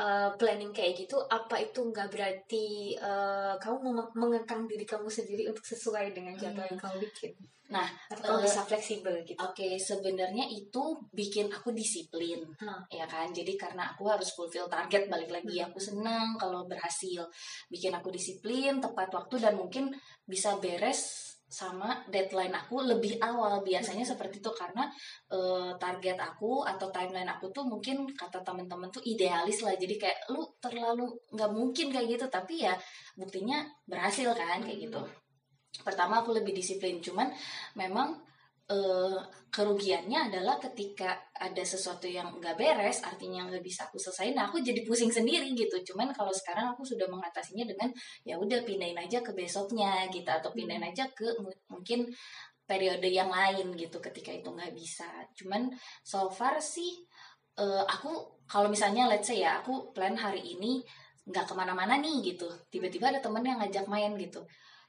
uh, 0.00 0.32
planning 0.40 0.72
kayak 0.72 0.96
gitu, 0.96 1.20
apa 1.28 1.60
itu 1.60 1.84
nggak 1.84 2.08
berarti 2.08 2.96
uh, 2.96 3.54
kamu 3.60 3.92
mengekang 4.16 4.64
diri 4.64 4.88
kamu 4.88 5.04
sendiri 5.06 5.44
untuk 5.52 5.64
sesuai 5.64 6.16
dengan 6.16 6.32
jadwal 6.34 6.64
yang 6.64 6.80
kamu 6.80 7.04
bikin? 7.04 7.32
Nah 7.72 7.88
Atau 8.12 8.38
Eh, 8.38 8.44
bisa 8.44 8.60
fleksibel 8.64 9.24
gitu? 9.24 9.38
Oke, 9.40 9.80
sebenarnya 9.80 10.44
itu 10.46 10.82
bikin 11.10 11.48
aku 11.48 11.72
disiplin, 11.72 12.44
Hmm. 12.60 12.80
ya 12.92 13.08
kan? 13.08 13.32
Jadi 13.32 13.56
karena 13.56 13.90
aku 13.92 14.04
harus 14.12 14.30
fulfill 14.36 14.68
target, 14.68 15.08
balik 15.08 15.32
lagi 15.32 15.60
aku 15.64 15.80
senang 15.80 16.36
kalau 16.36 16.68
berhasil, 16.68 17.24
bikin 17.72 17.92
aku 17.96 18.12
disiplin, 18.12 18.78
tepat 18.84 19.08
waktu 19.10 19.40
dan 19.40 19.56
mungkin 19.56 19.88
bisa 20.28 20.60
beres 20.60 21.32
sama 21.48 22.02
deadline 22.10 22.50
aku 22.52 22.82
lebih 22.82 23.16
awal. 23.22 23.62
Biasanya 23.62 24.02
seperti 24.02 24.42
itu 24.42 24.50
karena 24.52 24.84
eh, 25.30 25.70
target 25.78 26.18
aku 26.18 26.66
atau 26.66 26.90
timeline 26.90 27.30
aku 27.30 27.46
tuh 27.54 27.62
mungkin 27.64 28.04
kata 28.12 28.42
teman-teman 28.42 28.90
tuh 28.90 29.02
idealis 29.06 29.62
lah. 29.62 29.72
Jadi 29.78 29.94
kayak 29.96 30.34
lu 30.34 30.42
terlalu 30.58 31.06
nggak 31.30 31.50
mungkin 31.54 31.86
kayak 31.94 32.06
gitu, 32.18 32.26
tapi 32.28 32.66
ya 32.66 32.74
buktinya 33.14 33.62
berhasil 33.86 34.34
kan 34.34 34.60
kayak 34.60 34.90
gitu. 34.90 35.00
Pertama 35.84 36.24
aku 36.24 36.32
lebih 36.32 36.56
disiplin, 36.56 36.98
cuman 37.04 37.28
memang 37.76 38.16
uh, 38.72 39.20
kerugiannya 39.52 40.32
adalah 40.32 40.58
ketika 40.58 41.14
ada 41.36 41.62
sesuatu 41.62 42.08
yang 42.10 42.40
nggak 42.40 42.58
beres 42.58 43.04
artinya 43.06 43.46
nggak 43.46 43.62
bisa 43.62 43.86
aku 43.86 44.02
selesaiin 44.02 44.34
nah 44.34 44.50
aku 44.50 44.58
jadi 44.64 44.82
pusing 44.82 45.12
sendiri 45.12 45.52
gitu. 45.54 45.76
Cuman 45.92 46.10
kalau 46.10 46.32
sekarang 46.32 46.72
aku 46.74 46.82
sudah 46.82 47.06
mengatasinya 47.06 47.68
dengan 47.68 47.90
ya 48.26 48.40
udah 48.40 48.64
pindahin 48.66 48.98
aja 48.98 49.20
ke 49.22 49.30
besoknya 49.36 50.08
gitu 50.10 50.26
atau 50.26 50.50
pindahin 50.50 50.82
hmm. 50.82 50.90
aja 50.90 51.04
ke 51.12 51.26
mungkin 51.70 52.08
periode 52.64 53.08
yang 53.12 53.28
lain 53.28 53.76
gitu 53.76 54.00
ketika 54.00 54.32
itu 54.32 54.48
nggak 54.48 54.72
bisa. 54.72 55.06
Cuman 55.36 55.68
so 56.02 56.26
far 56.32 56.58
sih 56.58 57.04
uh, 57.60 57.84
aku 57.84 58.42
kalau 58.48 58.66
misalnya 58.72 59.06
let's 59.06 59.28
say 59.28 59.44
ya 59.44 59.60
aku 59.60 59.92
plan 59.94 60.16
hari 60.16 60.40
ini 60.42 60.82
nggak 61.28 61.46
ke 61.46 61.54
mana-mana 61.54 62.00
nih 62.00 62.34
gitu. 62.34 62.48
Tiba-tiba 62.72 63.12
ada 63.12 63.20
temen 63.22 63.44
yang 63.44 63.60
ngajak 63.60 63.86
main 63.86 64.16
gitu 64.18 64.42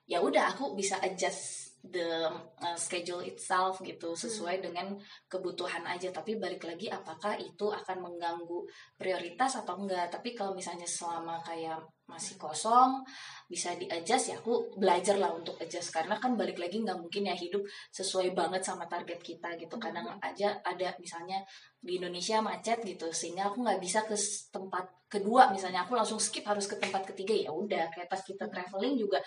ya 0.06 0.22
udah 0.22 0.54
aku 0.54 0.78
bisa 0.78 1.02
adjust 1.02 1.66
the 1.92 2.30
uh, 2.62 2.78
schedule 2.78 3.22
itself 3.22 3.78
gitu 3.86 4.18
sesuai 4.18 4.58
hmm. 4.58 4.64
dengan 4.64 4.88
kebutuhan 5.30 5.86
aja. 5.86 6.10
Tapi 6.10 6.38
balik 6.42 6.66
lagi 6.66 6.90
apakah 6.90 7.38
itu 7.38 7.70
akan 7.70 7.98
mengganggu 8.02 8.66
prioritas 8.98 9.62
atau 9.62 9.78
enggak? 9.78 10.10
Tapi 10.10 10.34
kalau 10.34 10.58
misalnya 10.58 10.88
selama 10.90 11.38
kayak 11.46 11.82
masih 12.06 12.38
kosong 12.38 13.02
bisa 13.50 13.74
di 13.74 13.90
adjust 13.90 14.30
ya 14.30 14.38
aku 14.38 14.78
belajar 14.78 15.18
lah 15.18 15.34
untuk 15.34 15.58
adjust. 15.62 15.94
Karena 15.94 16.18
kan 16.18 16.34
balik 16.34 16.58
lagi 16.58 16.82
nggak 16.82 16.98
mungkin 16.98 17.30
ya 17.30 17.36
hidup 17.38 17.66
sesuai 17.94 18.34
banget 18.34 18.66
sama 18.66 18.90
target 18.90 19.22
kita 19.22 19.54
gitu. 19.60 19.76
Kadang 19.78 20.10
hmm. 20.10 20.22
aja 20.22 20.58
ada 20.66 20.90
misalnya 20.98 21.42
di 21.78 22.02
Indonesia 22.02 22.42
macet 22.42 22.82
gitu 22.82 23.14
sehingga 23.14 23.54
aku 23.54 23.62
nggak 23.62 23.82
bisa 23.82 24.02
ke 24.06 24.18
tempat 24.50 25.06
kedua 25.06 25.54
misalnya. 25.54 25.86
Aku 25.86 25.94
langsung 25.94 26.18
skip 26.18 26.46
harus 26.50 26.66
ke 26.66 26.78
tempat 26.82 27.06
ketiga 27.14 27.34
ya 27.38 27.52
udah. 27.54 27.94
Kayak 27.94 28.10
pas 28.10 28.22
kita 28.26 28.50
traveling 28.50 28.98
juga 28.98 29.22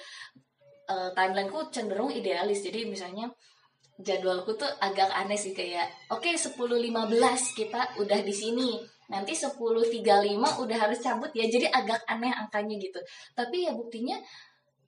uh, 0.88 1.10
timelineku 1.12 1.68
cenderung 1.70 2.10
idealis. 2.10 2.64
Jadi 2.64 2.88
misalnya 2.88 3.28
jadwalku 3.98 4.54
tuh 4.54 4.70
agak 4.78 5.10
aneh 5.10 5.36
sih 5.36 5.52
kayak 5.52 5.90
oke 6.14 6.22
okay, 6.22 6.34
10.15 6.34 6.58
kita 7.54 7.80
udah 8.00 8.20
di 8.24 8.34
sini. 8.34 8.70
Nanti 9.08 9.32
10.35 9.32 10.04
udah 10.64 10.78
harus 10.80 10.98
cabut 11.00 11.32
ya. 11.32 11.48
Jadi 11.48 11.68
agak 11.68 12.04
aneh 12.04 12.32
angkanya 12.32 12.76
gitu. 12.76 13.00
Tapi 13.32 13.64
ya 13.64 13.72
buktinya 13.72 14.20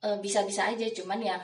eh, 0.05 0.17
bisa-bisa 0.21 0.69
aja. 0.69 0.85
Cuman 0.93 1.17
ya 1.21 1.41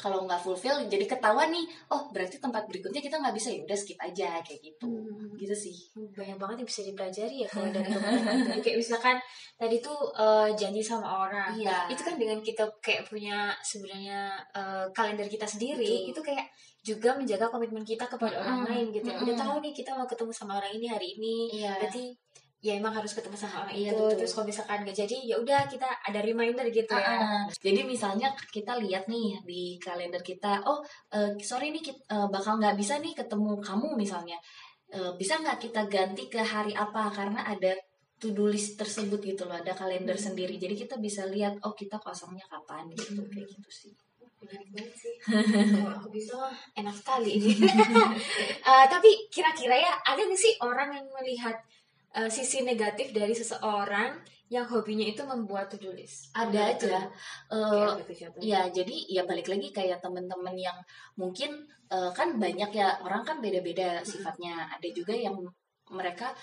kalau 0.00 0.24
nggak 0.24 0.40
fulfill 0.40 0.80
jadi 0.88 1.04
ketahuan 1.04 1.52
nih 1.52 1.68
oh 1.92 2.08
berarti 2.08 2.40
tempat 2.40 2.64
berikutnya 2.64 3.04
kita 3.04 3.20
nggak 3.20 3.36
bisa 3.36 3.52
ya 3.52 3.60
udah 3.68 3.78
skip 3.78 4.00
aja 4.00 4.40
kayak 4.40 4.60
gitu 4.64 4.88
hmm. 4.88 5.36
gitu 5.36 5.52
sih 5.52 5.76
banyak 6.16 6.40
banget 6.40 6.56
yang 6.64 6.68
bisa 6.68 6.80
dipelajari 6.88 7.36
ya 7.44 7.48
kalau 7.52 7.68
dari 7.68 7.92
teman-teman 7.94 8.60
kayak 8.64 8.78
misalkan 8.80 9.16
tadi 9.60 9.76
tuh 9.84 9.98
uh, 10.16 10.48
janji 10.56 10.80
sama 10.80 11.28
orang 11.28 11.52
iya. 11.60 11.84
itu 11.92 12.00
kan 12.00 12.16
dengan 12.16 12.40
kita 12.40 12.64
kayak 12.80 13.04
punya 13.04 13.52
sebenarnya 13.60 14.40
uh, 14.56 14.88
kalender 14.96 15.28
kita 15.28 15.44
sendiri 15.44 15.84
Betul. 15.84 16.10
itu 16.16 16.20
kayak 16.24 16.48
juga 16.80 17.12
menjaga 17.12 17.52
komitmen 17.52 17.84
kita 17.84 18.08
kepada 18.08 18.40
mm 18.40 18.44
orang 18.44 18.60
lain 18.64 18.86
gitu 18.88 19.12
ya. 19.12 19.20
Udah 19.20 19.36
tahu 19.36 19.60
nih 19.60 19.72
kita 19.76 19.92
mau 19.92 20.08
ketemu 20.08 20.32
sama 20.32 20.56
orang 20.56 20.72
ini 20.72 20.86
hari 20.88 21.08
ini. 21.20 21.36
Iya. 21.60 21.76
Berarti 21.76 22.04
ya 22.60 22.76
emang 22.76 22.92
harus 22.92 23.16
ketemu 23.16 23.40
sama 23.40 23.64
orang 23.64 23.72
iya, 23.72 23.96
itu 23.96 24.04
betul. 24.04 24.18
terus 24.20 24.32
kalau 24.36 24.46
misalkan 24.52 24.84
gak 24.84 24.98
jadi 25.00 25.16
ya 25.24 25.36
udah 25.40 25.60
kita 25.64 25.88
ada 25.88 26.20
reminder 26.20 26.68
gitu 26.68 26.92
ya. 26.92 27.16
Uh, 27.16 27.44
jadi 27.56 27.80
misalnya 27.88 28.28
kita 28.52 28.76
lihat 28.76 29.08
nih 29.08 29.40
di 29.48 29.80
kalender 29.80 30.20
kita 30.20 30.60
oh 30.68 30.84
uh, 31.16 31.32
sorry 31.40 31.72
nih 31.72 31.80
kita, 31.80 32.04
uh, 32.12 32.28
bakal 32.28 32.60
nggak 32.60 32.76
bisa 32.76 33.00
nih 33.00 33.16
ketemu 33.16 33.56
kamu 33.64 33.96
misalnya. 33.96 34.36
Uh, 34.92 35.16
bisa 35.16 35.40
nggak 35.40 35.56
kita 35.56 35.88
ganti 35.88 36.28
ke 36.28 36.44
hari 36.44 36.76
apa? 36.76 37.08
Karena 37.08 37.48
ada 37.48 37.72
to 38.20 38.36
do 38.36 38.44
list 38.44 38.76
tersebut 38.76 39.24
gitu 39.24 39.48
loh 39.48 39.56
ada 39.56 39.72
kalender 39.72 40.20
hmm. 40.20 40.26
sendiri. 40.28 40.60
Jadi 40.60 40.84
kita 40.84 41.00
bisa 41.00 41.24
lihat 41.32 41.56
oh 41.64 41.72
kita 41.72 41.96
kosongnya 41.96 42.44
kapan? 42.44 42.92
Gitu 42.92 43.16
hmm. 43.16 43.32
kayak 43.32 43.48
gitu 43.48 43.70
sih. 43.72 43.92
Menarik 44.44 44.68
banget 44.76 44.94
sih. 45.00 45.14
Kalau 45.24 45.96
aku 45.96 46.12
bisa 46.12 46.36
enak 46.76 46.92
sekali. 46.92 47.40
Ini 47.40 47.56
uh, 48.68 48.84
tapi 48.84 49.32
kira-kira 49.32 49.80
ya 49.80 49.96
ada 50.04 50.20
nggak 50.20 50.36
sih 50.36 50.60
orang 50.60 50.92
yang 50.92 51.08
melihat 51.08 51.56
uh, 52.16 52.30
sisi 52.30 52.62
negatif 52.66 53.14
dari 53.14 53.34
seseorang 53.34 54.18
yang 54.50 54.66
hobinya 54.66 55.06
itu 55.06 55.22
membuat 55.22 55.70
to-do 55.70 55.94
list? 55.94 56.34
Ada 56.34 56.74
aja. 56.74 57.06
Uh, 57.46 57.94
ya, 58.42 58.66
jadi 58.66 58.96
ya 59.06 59.22
balik 59.22 59.46
lagi 59.46 59.70
kayak 59.70 60.02
temen-temen 60.02 60.58
yang 60.58 60.74
mungkin 61.14 61.70
uh, 61.90 62.10
kan 62.10 62.34
banyak 62.34 62.70
ya 62.74 62.98
orang 63.06 63.22
kan 63.22 63.38
beda-beda 63.38 64.02
sifatnya. 64.02 64.66
Ada 64.74 64.90
juga 64.90 65.14
yang 65.14 65.38
mereka 65.90 66.34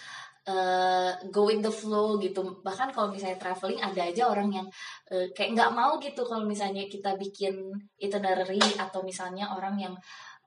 uh, 0.47 1.11
go 1.27 1.51
with 1.51 1.59
the 1.59 1.71
flow 1.71 2.15
gitu. 2.23 2.63
Bahkan 2.63 2.95
kalau 2.95 3.11
misalnya 3.11 3.35
traveling 3.35 3.83
ada 3.83 4.01
aja 4.07 4.23
orang 4.31 4.49
yang 4.55 4.67
uh, 5.11 5.27
kayak 5.35 5.51
nggak 5.59 5.71
mau 5.75 5.99
gitu 5.99 6.23
kalau 6.23 6.47
misalnya 6.47 6.87
kita 6.87 7.19
bikin 7.19 7.75
itinerary 7.99 8.63
atau 8.79 9.03
misalnya 9.03 9.51
orang 9.51 9.75
yang 9.75 9.95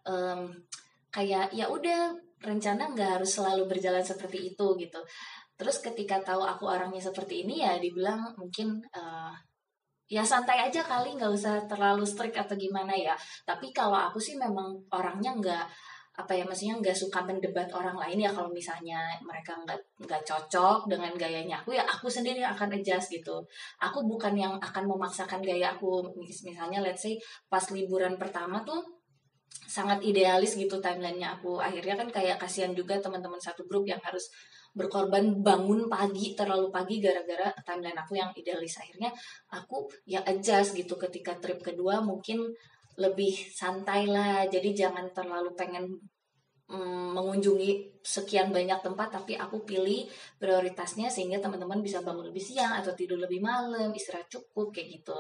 um, 0.09 0.49
kayak 1.13 1.53
ya 1.53 1.69
udah 1.69 2.17
rencana 2.41 2.89
nggak 2.97 3.21
harus 3.21 3.31
selalu 3.37 3.69
berjalan 3.69 4.05
seperti 4.05 4.53
itu 4.57 4.67
gitu. 4.81 5.01
Terus 5.61 5.77
ketika 5.85 6.25
tahu 6.25 6.41
aku 6.41 6.65
orangnya 6.65 7.01
seperti 7.05 7.45
ini 7.45 7.61
ya 7.61 7.77
dibilang 7.77 8.33
mungkin 8.41 8.81
uh, 8.97 9.33
ya 10.09 10.25
santai 10.25 10.59
aja 10.65 10.81
kali 10.83 11.15
nggak 11.21 11.31
usah 11.31 11.69
terlalu 11.69 12.03
strict 12.09 12.41
atau 12.41 12.57
gimana 12.57 12.97
ya. 12.97 13.13
Tapi 13.45 13.69
kalau 13.77 13.97
aku 13.97 14.17
sih 14.17 14.41
memang 14.41 14.73
orangnya 14.89 15.37
nggak 15.37 15.67
apa 16.11 16.37
ya 16.37 16.45
maksudnya 16.45 16.77
nggak 16.81 16.97
suka 16.97 17.21
mendebat 17.29 17.69
orang 17.77 17.95
lain 18.01 18.25
ya. 18.25 18.31
Kalau 18.33 18.49
misalnya 18.49 19.13
mereka 19.21 19.53
nggak 19.61 19.79
nggak 20.09 20.23
cocok 20.25 20.89
dengan 20.89 21.13
gayanya 21.21 21.61
aku 21.61 21.77
ya 21.77 21.85
aku 21.85 22.09
sendiri 22.09 22.41
yang 22.41 22.57
akan 22.57 22.81
adjust 22.81 23.13
gitu. 23.13 23.37
Aku 23.85 24.01
bukan 24.09 24.33
yang 24.33 24.57
akan 24.57 24.89
memaksakan 24.89 25.45
gaya 25.45 25.77
aku. 25.77 26.09
Misalnya 26.25 26.81
let's 26.81 27.05
say 27.05 27.21
pas 27.53 27.63
liburan 27.69 28.17
pertama 28.17 28.65
tuh 28.65 29.00
sangat 29.51 30.03
idealis 30.03 30.59
gitu 30.59 30.83
timelinenya 30.83 31.39
aku. 31.39 31.63
Akhirnya 31.63 31.95
kan 31.95 32.09
kayak 32.11 32.43
kasihan 32.43 32.75
juga 32.75 32.99
teman-teman 32.99 33.39
satu 33.39 33.67
grup 33.67 33.87
yang 33.87 34.03
harus 34.03 34.31
berkorban 34.71 35.43
bangun 35.43 35.91
pagi 35.91 36.39
terlalu 36.39 36.71
pagi 36.71 37.03
gara-gara 37.03 37.51
timeline 37.67 37.99
aku 37.99 38.19
yang 38.19 38.31
idealis. 38.35 38.79
Akhirnya 38.79 39.11
aku 39.51 39.91
ya 40.07 40.23
adjust 40.27 40.75
gitu 40.79 40.95
ketika 40.95 41.39
trip 41.43 41.59
kedua 41.63 42.03
mungkin 42.03 42.51
lebih 42.99 43.35
santai 43.51 44.07
lah. 44.07 44.47
Jadi 44.47 44.75
jangan 44.75 45.11
terlalu 45.11 45.55
pengen 45.55 45.87
mm, 46.71 47.19
mengunjungi 47.19 48.01
sekian 48.01 48.49
banyak 48.49 48.81
tempat 48.81 49.13
tapi 49.13 49.37
aku 49.37 49.61
pilih 49.69 50.09
prioritasnya 50.41 51.13
sehingga 51.13 51.37
teman-teman 51.37 51.85
bisa 51.85 52.01
bangun 52.01 52.33
lebih 52.33 52.41
siang 52.41 52.73
atau 52.81 52.97
tidur 52.97 53.21
lebih 53.21 53.45
malam 53.45 53.93
istirahat 53.93 54.25
cukup 54.33 54.73
kayak 54.73 55.01
gitu. 55.01 55.17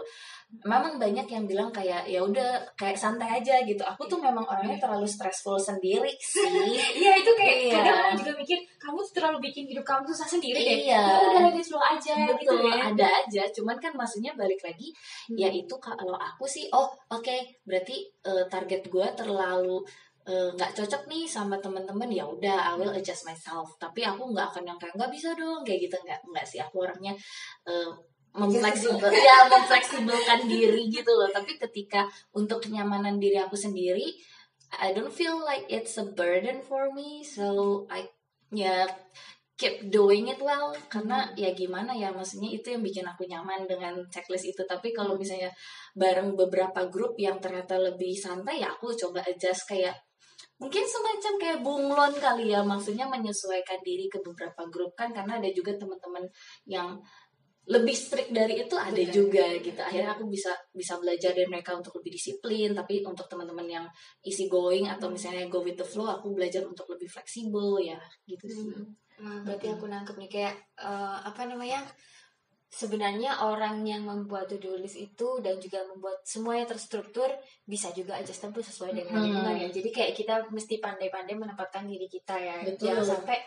Memang 0.64 0.96
banyak 0.96 1.28
yang 1.28 1.44
bilang 1.44 1.68
kayak 1.68 2.08
ya 2.08 2.24
udah 2.24 2.64
kayak 2.80 2.96
santai 2.96 3.36
aja 3.36 3.60
gitu. 3.68 3.84
Aku 3.84 4.08
tuh 4.08 4.16
memang 4.16 4.48
orangnya 4.48 4.80
terlalu 4.80 5.04
stressful 5.04 5.60
sendiri 5.60 6.12
sih. 6.16 6.48
Iya 7.00 7.12
itu 7.22 7.32
kayak 7.32 7.56
iya. 7.60 7.74
kadang 7.80 7.98
aku 8.12 8.14
juga 8.24 8.32
mikir 8.40 8.58
kamu 8.80 8.98
tuh 9.04 9.14
terlalu 9.20 9.38
bikin 9.48 9.64
hidup 9.68 9.84
kamu 9.84 10.04
susah 10.12 10.28
sendiri 10.28 10.60
iya. 10.60 11.00
ya 11.00 11.28
udah 11.32 11.42
lagi 11.48 11.62
slow 11.64 11.80
aja 11.80 12.12
gitu 12.16 12.32
Betul, 12.36 12.60
gitu 12.60 12.68
ya. 12.68 12.82
ada 12.92 13.06
aja. 13.24 13.42
Cuman 13.52 13.76
kan 13.80 13.92
maksudnya 13.96 14.32
balik 14.36 14.60
lagi 14.64 14.88
hmm. 15.32 15.36
ya 15.36 15.48
itu 15.52 15.74
kalau 15.80 16.16
aku 16.16 16.44
sih 16.48 16.68
oh 16.72 16.88
oke 17.12 17.20
okay, 17.24 17.60
berarti 17.64 18.08
uh, 18.24 18.44
target 18.48 18.88
gue 18.88 19.06
terlalu 19.16 19.84
nggak 20.28 20.70
uh, 20.70 20.76
cocok 20.76 21.08
nih 21.08 21.24
sama 21.24 21.56
teman-teman 21.56 22.06
ya 22.12 22.28
udah 22.28 22.70
I 22.70 22.76
will 22.76 22.92
adjust 22.92 23.24
myself. 23.24 23.72
Tapi 23.80 24.04
aku 24.04 24.30
nggak 24.30 24.52
akan 24.52 24.64
yang 24.68 24.78
kayak 24.78 24.94
nggak 24.94 25.10
bisa 25.10 25.32
dong 25.32 25.64
kayak 25.64 25.88
gitu 25.88 25.96
nggak 25.96 26.20
nggak 26.28 26.46
sih. 26.46 26.60
Aku 26.60 26.84
orangnya 26.84 27.16
uh, 27.64 27.90
memfleksibel 28.36 29.10
ya 29.10 29.36
memfleksibelkan 29.52 30.46
diri 30.46 30.86
gitu 30.92 31.10
loh. 31.16 31.30
Tapi 31.32 31.56
ketika 31.56 32.06
untuk 32.36 32.60
kenyamanan 32.62 33.16
diri 33.16 33.40
aku 33.40 33.56
sendiri 33.56 34.12
I 34.70 34.94
don't 34.94 35.10
feel 35.10 35.42
like 35.42 35.66
it's 35.66 35.98
a 35.98 36.06
burden 36.06 36.62
for 36.62 36.94
me. 36.94 37.26
So 37.26 37.86
I 37.90 38.06
ya 38.54 38.86
keep 39.58 39.90
doing 39.90 40.30
it 40.30 40.38
well. 40.38 40.76
Karena 40.86 41.26
hmm. 41.26 41.34
ya 41.34 41.50
gimana 41.56 41.90
ya 41.96 42.14
maksudnya 42.14 42.54
itu 42.54 42.70
yang 42.70 42.84
bikin 42.84 43.08
aku 43.08 43.26
nyaman 43.26 43.66
dengan 43.66 43.98
checklist 44.12 44.46
itu. 44.46 44.62
Tapi 44.62 44.94
kalau 44.94 45.18
misalnya 45.18 45.50
bareng 45.96 46.38
beberapa 46.38 46.86
grup 46.86 47.18
yang 47.18 47.42
ternyata 47.42 47.80
lebih 47.80 48.14
santai 48.14 48.62
ya 48.62 48.70
aku 48.70 48.94
coba 48.94 49.26
adjust 49.26 49.66
kayak 49.66 49.96
mungkin 50.60 50.84
semacam 50.84 51.32
kayak 51.40 51.58
bunglon 51.64 52.14
kali 52.16 52.52
ya 52.52 52.60
maksudnya 52.60 53.08
menyesuaikan 53.08 53.80
diri 53.80 54.06
ke 54.06 54.20
beberapa 54.20 54.68
grup 54.68 54.92
kan 54.92 55.10
karena 55.10 55.40
ada 55.40 55.50
juga 55.52 55.76
teman-teman 55.76 56.24
yang 56.68 57.00
lebih 57.70 57.94
strict 57.94 58.34
dari 58.34 58.66
itu 58.66 58.74
ada 58.74 58.96
Betul. 58.96 59.14
juga 59.14 59.46
gitu 59.62 59.78
akhirnya 59.78 60.16
aku 60.16 60.26
bisa 60.26 60.50
bisa 60.74 60.98
belajar 60.98 61.30
dari 61.30 61.46
mereka 61.46 61.76
untuk 61.78 62.02
lebih 62.02 62.18
disiplin 62.18 62.74
tapi 62.74 63.04
untuk 63.06 63.30
teman-teman 63.30 63.68
yang 63.68 63.86
easy 64.26 64.50
going 64.50 64.90
atau 64.90 65.06
hmm. 65.06 65.14
misalnya 65.14 65.44
go 65.46 65.62
with 65.62 65.78
the 65.78 65.86
flow 65.86 66.08
aku 66.08 66.34
belajar 66.34 66.66
untuk 66.66 66.88
lebih 66.90 67.06
fleksibel 67.06 67.78
ya 67.78 68.00
gitu 68.26 68.44
sih 68.50 68.74
hmm. 68.74 69.46
berarti 69.46 69.70
aku 69.70 69.86
nangkep 69.86 70.16
nih 70.18 70.30
kayak 70.32 70.54
uh, 70.82 71.22
apa 71.22 71.46
namanya 71.46 71.84
sebenarnya 72.70 73.42
orang 73.42 73.82
yang 73.82 74.06
membuat 74.06 74.46
to-do 74.46 74.78
list 74.78 74.94
itu 74.94 75.42
dan 75.42 75.58
juga 75.58 75.82
membuat 75.90 76.22
semuanya 76.22 76.70
terstruktur 76.70 77.26
bisa 77.66 77.90
juga 77.90 78.14
adjustable 78.14 78.62
sesuai 78.62 78.94
dengan 78.94 79.18
hmm. 79.18 79.24
lingkungan 79.26 79.56
ya. 79.58 79.68
Jadi 79.74 79.88
kayak 79.90 80.12
kita 80.14 80.34
mesti 80.54 80.78
pandai-pandai 80.78 81.34
menempatkan 81.34 81.90
diri 81.90 82.06
kita 82.06 82.38
ya. 82.38 82.62
Betul. 82.62 82.94
Jangan 82.94 83.04
sampai 83.18 83.38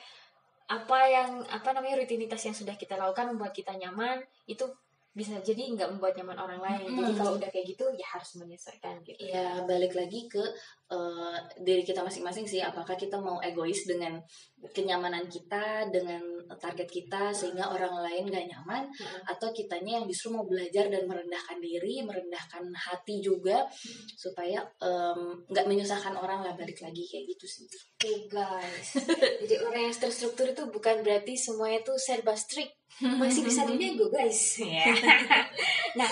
apa 0.64 1.00
yang 1.08 1.30
apa 1.48 1.70
namanya 1.72 2.04
rutinitas 2.04 2.44
yang 2.44 2.56
sudah 2.56 2.76
kita 2.76 3.00
lakukan 3.00 3.32
membuat 3.32 3.56
kita 3.56 3.72
nyaman 3.80 4.20
itu 4.48 4.68
bisa 5.14 5.38
jadi 5.46 5.78
nggak 5.78 5.94
membuat 5.94 6.18
nyaman 6.18 6.38
orang 6.42 6.62
lain. 6.62 6.90
Hmm. 6.90 6.98
Jadi 7.06 7.14
kalau 7.22 7.32
udah 7.38 7.50
kayak 7.54 7.66
gitu 7.70 7.86
ya 7.94 8.08
harus 8.18 8.32
menyesuaikan 8.42 8.98
gitu. 9.06 9.22
Ya 9.22 9.62
balik 9.64 9.94
lagi 9.94 10.26
ke 10.26 10.42
uh, 10.90 11.38
diri 11.62 11.86
kita 11.86 12.02
masing-masing 12.02 12.50
sih. 12.50 12.66
Apakah 12.66 12.98
kita 12.98 13.22
mau 13.22 13.38
egois 13.38 13.86
dengan 13.86 14.18
kenyamanan 14.74 15.30
kita, 15.30 15.86
dengan 15.94 16.24
target 16.58 16.90
kita 16.90 17.30
sehingga 17.36 17.72
orang 17.72 18.04
lain 18.04 18.28
gak 18.32 18.48
nyaman, 18.50 18.86
Hmm. 18.94 19.22
atau 19.26 19.50
kitanya 19.54 20.02
yang 20.02 20.06
justru 20.10 20.34
mau 20.34 20.46
belajar 20.46 20.90
dan 20.92 21.06
merendahkan 21.06 21.58
diri, 21.62 22.04
merendahkan 22.04 22.68
hati 22.74 23.22
juga 23.24 23.64
supaya 24.18 24.62
em, 24.82 25.44
nggak 25.50 25.66
menyusahkan 25.66 26.14
orang 26.14 26.44
lah 26.46 26.54
balik 26.58 26.78
lagi 26.84 27.04
kayak 27.06 27.26
gitu 27.36 27.46
sih. 27.48 27.66
Oke 27.70 28.28
guys, 28.28 29.00
jadi 29.44 29.64
orang 29.64 29.88
yang 29.90 29.96
terstruktur 29.96 30.52
itu 30.52 30.64
bukan 30.68 31.00
berarti 31.06 31.34
semuanya 31.38 31.80
tuh 31.86 31.96
serba 31.96 32.36
strict, 32.36 32.76
masih 33.02 33.42
bisa 33.46 33.66
dinego 33.70 34.12
guys. 34.12 34.62
nah, 36.00 36.10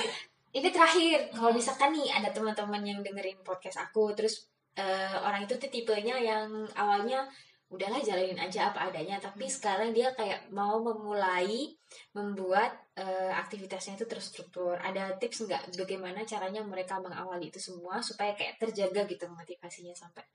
ini 0.52 0.70
terakhir, 0.72 1.30
kalau 1.32 1.52
misalkan 1.54 1.94
nih 1.94 2.10
ada 2.10 2.34
teman-teman 2.34 2.82
yang 2.82 3.00
dengerin 3.06 3.40
podcast 3.46 3.84
aku, 3.84 4.12
terus 4.18 4.50
eh, 4.76 5.16
orang 5.22 5.46
itu 5.46 5.56
tuh 5.60 5.70
tipenya 5.70 6.18
yang 6.18 6.66
awalnya 6.74 7.28
udahlah 7.72 8.04
jalanin 8.04 8.36
aja 8.36 8.68
apa 8.68 8.92
adanya, 8.92 9.16
tapi 9.16 9.48
sekarang 9.48 9.96
dia 9.96 10.12
kayak 10.12 10.52
mau 10.52 10.84
memulai 10.84 11.72
membuat 12.12 12.76
eh, 13.00 13.32
aktivitasnya 13.32 13.96
itu 13.96 14.06
terstruktur. 14.12 14.76
Ada 14.76 15.16
tips 15.16 15.48
nggak 15.48 15.64
bagaimana 15.80 16.28
caranya 16.28 16.60
mereka 16.68 17.00
mengawali 17.00 17.48
itu 17.48 17.64
semua 17.64 18.04
supaya 18.04 18.36
kayak 18.36 18.60
terjaga 18.60 19.08
gitu 19.08 19.24
motivasinya 19.32 19.96
sampai 19.96 20.28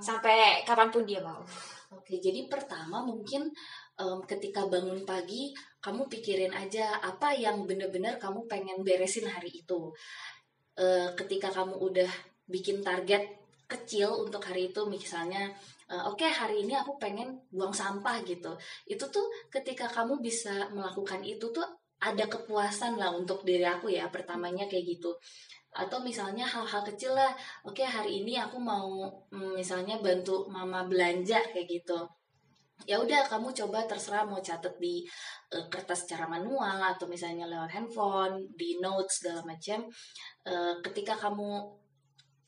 sampai 0.00 0.64
kapan 0.64 0.88
pun 0.88 1.04
dia 1.04 1.20
mau. 1.20 1.44
Oke, 1.92 2.16
jadi 2.16 2.48
pertama 2.48 3.04
mungkin 3.04 3.52
em, 4.00 4.18
ketika 4.24 4.64
bangun 4.64 5.04
pagi 5.04 5.52
kamu 5.80 6.02
pikirin 6.12 6.52
aja 6.52 7.00
apa 7.00 7.32
yang 7.32 7.64
bener-bener 7.64 8.20
kamu 8.20 8.44
pengen 8.44 8.84
beresin 8.84 9.24
hari 9.28 9.50
itu. 9.64 9.92
Eh, 10.76 11.08
ketika 11.16 11.48
kamu 11.52 11.74
udah 11.80 12.10
bikin 12.48 12.84
target 12.84 13.24
kecil 13.64 14.08
untuk 14.24 14.42
hari 14.44 14.70
itu, 14.72 14.84
misalnya, 14.88 15.48
eh, 15.88 16.02
oke 16.10 16.24
hari 16.24 16.64
ini 16.68 16.74
aku 16.76 17.00
pengen 17.00 17.40
buang 17.52 17.72
sampah 17.72 18.20
gitu. 18.28 18.52
Itu 18.84 19.04
tuh 19.08 19.26
ketika 19.48 19.88
kamu 19.88 20.20
bisa 20.20 20.68
melakukan 20.76 21.24
itu 21.24 21.48
tuh 21.56 21.64
ada 22.00 22.24
kepuasan 22.28 22.96
lah 23.00 23.10
untuk 23.16 23.44
diri 23.48 23.64
aku 23.64 23.88
ya. 23.92 24.08
Pertamanya 24.12 24.64
kayak 24.70 24.84
gitu. 24.98 25.10
Atau 25.72 26.02
misalnya 26.02 26.44
hal-hal 26.44 26.82
kecil 26.84 27.12
lah, 27.14 27.30
oke 27.64 27.80
hari 27.84 28.20
ini 28.24 28.36
aku 28.36 28.58
mau 28.58 28.88
mm, 29.32 29.54
misalnya 29.60 29.96
bantu 30.02 30.48
mama 30.50 30.84
belanja 30.90 31.38
kayak 31.52 31.68
gitu 31.70 32.00
ya 32.88 33.00
udah 33.00 33.28
kamu 33.28 33.52
coba 33.52 33.84
terserah 33.84 34.24
mau 34.24 34.40
catat 34.40 34.76
di 34.80 35.04
eh, 35.52 35.66
kertas 35.68 36.04
secara 36.06 36.28
manual 36.28 36.80
atau 36.96 37.08
misalnya 37.08 37.48
lewat 37.48 37.70
handphone 37.72 38.48
di 38.56 38.80
notes 38.80 39.20
segala 39.24 39.44
macam 39.44 39.88
Eh, 40.40 40.74
ketika 40.80 41.14
kamu 41.20 41.78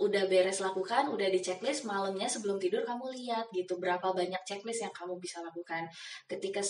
udah 0.03 0.25
beres 0.27 0.59
lakukan 0.59 1.13
udah 1.15 1.29
di 1.31 1.39
checklist 1.39 1.87
malamnya 1.87 2.27
sebelum 2.27 2.59
tidur 2.59 2.83
kamu 2.83 3.13
lihat 3.15 3.53
gitu 3.55 3.79
berapa 3.79 4.11
banyak 4.11 4.43
checklist 4.49 4.83
yang 4.83 4.95
kamu 4.97 5.21
bisa 5.21 5.45
lakukan. 5.45 5.87
Ketika 6.27 6.65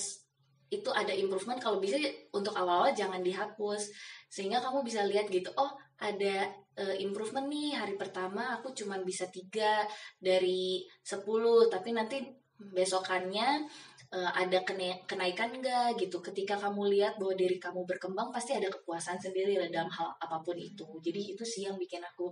itu 0.73 0.91
ada 0.91 1.13
improvement 1.15 1.61
kalau 1.61 1.79
bisa 1.79 1.97
untuk 2.35 2.53
awal-awal 2.59 2.91
jangan 2.97 3.23
dihapus. 3.23 3.93
Sehingga 4.29 4.59
kamu 4.65 4.83
bisa 4.83 5.07
lihat 5.07 5.31
gitu 5.31 5.55
oh 5.55 5.71
ada 6.03 6.51
eh, 6.77 6.97
improvement 7.01 7.47
nih. 7.47 7.79
Hari 7.79 7.95
pertama 7.95 8.59
aku 8.59 8.75
cuman 8.75 9.07
bisa 9.07 9.31
tiga 9.31 9.87
dari 10.19 10.83
10 11.07 11.71
tapi 11.71 11.89
nanti 11.95 12.19
besokannya 12.77 13.49
eh, 14.17 14.31
ada 14.43 14.59
kena- 14.69 15.01
kenaikan 15.11 15.51
enggak 15.57 15.97
gitu? 16.03 16.17
Ketika 16.21 16.55
kamu 16.61 16.83
lihat 16.95 17.15
bahwa 17.21 17.35
diri 17.35 17.57
kamu 17.59 17.81
berkembang 17.91 18.29
pasti 18.35 18.53
ada 18.59 18.69
kepuasan 18.71 19.17
sendiri 19.25 19.55
lah 19.61 19.69
dalam 19.73 19.91
hal 19.91 20.09
apa 20.25 20.37
pun 20.45 20.57
itu. 20.57 20.85
Jadi 21.07 21.21
itu 21.35 21.45
sih 21.53 21.63
yang 21.67 21.77
bikin 21.81 22.03
aku 22.05 22.27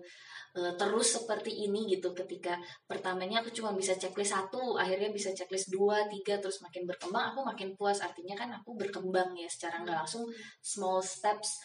eh, 0.59 0.73
terus 0.81 1.09
seperti 1.19 1.53
ini 1.67 1.81
gitu. 1.95 2.09
Ketika 2.17 2.55
pertamanya 2.91 3.43
aku 3.43 3.51
cuma 3.57 3.71
bisa 3.81 3.95
checklist 4.01 4.33
satu 4.37 4.77
akhirnya 4.83 5.11
bisa 5.15 5.31
checklist 5.37 5.69
dua 5.75 6.07
tiga 6.13 6.39
terus 6.43 6.59
makin 6.65 6.85
berkembang 6.91 7.25
aku 7.35 7.41
makin 7.51 7.69
puas. 7.79 7.99
Artinya 8.05 8.35
kan 8.41 8.51
aku 8.59 8.71
berkembang 8.81 9.31
ya 9.39 9.49
secara 9.51 9.83
nggak 9.85 9.97
langsung 10.07 10.25
small 10.63 11.01
steps 11.05 11.61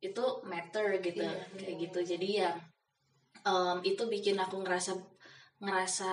itu 0.00 0.24
matter 0.46 1.00
gitu 1.02 1.24
Iya, 1.24 1.32
kayak 1.58 1.76
gitu. 1.88 1.98
Jadi 2.16 2.28
ya 2.44 2.50
em, 3.50 3.78
itu 3.90 4.02
bikin 4.14 4.36
aku 4.44 4.56
ngerasa 4.64 4.92
ngerasa 5.62 6.12